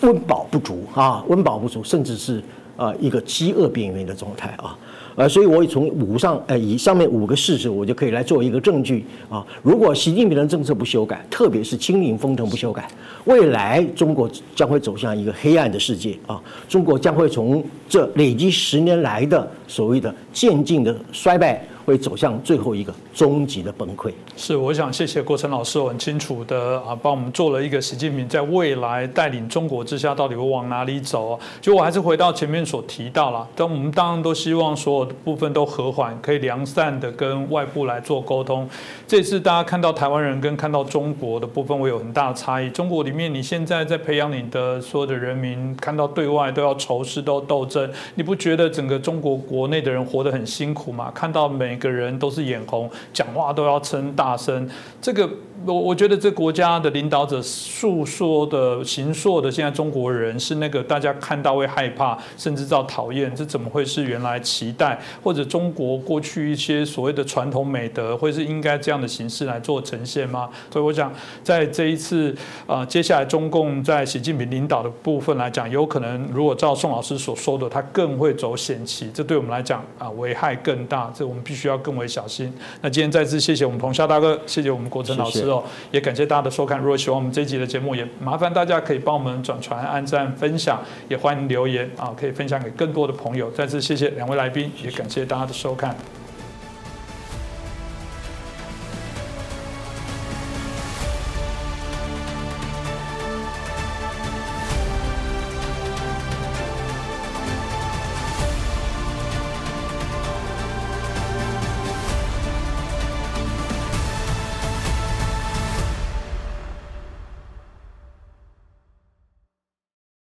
[0.00, 2.42] 温饱不足啊，温饱不足，甚至是
[2.76, 4.76] 啊一个饥饿边缘的状态啊。
[5.16, 9.44] 呃，所以我也从五上呃以上面五个事实，我就可以来做一个证据啊。
[9.62, 12.88] 如果习近平的政策不修改，特别是清零封城不修改，
[13.24, 16.40] 未来中国将会走向一个黑暗的世界啊。
[16.68, 21.62] 中国将会从这累积十年来的所谓的渐进的衰败。
[21.84, 24.12] 会走向最后一个终极的崩溃。
[24.36, 31.38] 是，我想谢谢郭成老师，我很清楚的啊，帮我们做了一个习近平在未来带领中国之下到底会往哪里走。
[31.60, 38.68] 就我还是回到前面所提到了，但我们当然都希望所有的部分都和缓，可以良善的跟外部来做沟通。
[39.06, 42.70] 这次大家看到台湾人跟看到中国的部分，会有很大的差异。
[42.70, 51.10] 中国里面，你现在在培养你的所有的人民，看到对外都要仇视，都要斗争，你不觉得整个中国国内的人活得很辛苦吗？
[51.14, 54.68] 看到每每个人都是眼红，讲话都要称大声，
[55.00, 55.30] 这个
[55.66, 70.48] 我我觉得这国家的领导者诉说的、行说的，现在中国人是那个大家看到会害怕，甚至到讨厌，这怎么会是原来期待或者中国过去一些所谓的传统美德，会是应该这样的形式来做呈现吗？
[70.72, 71.12] 所以我想，
[71.42, 72.34] 在这一次
[72.66, 82.50] 呃，接下来中共在习近平领导的部分来讲，有可能如果照宋老师所说的，他更会走险棋，这对我们来讲啊，危害更大，这我们必须要更为小心。
[82.80, 85.49] 那今天再次谢谢我们彭霄大哥，谢谢我们国成老师
[85.90, 86.78] 也感谢大家的收看。
[86.78, 93.50] 如果喜欢我们这一集的节目，也麻烦大家可以帮我们转传、按赞、分享，也欢迎留言啊，可以分享给更多的朋友。
[93.50, 95.94] 再次谢谢两位来宾，也感谢大家的收看。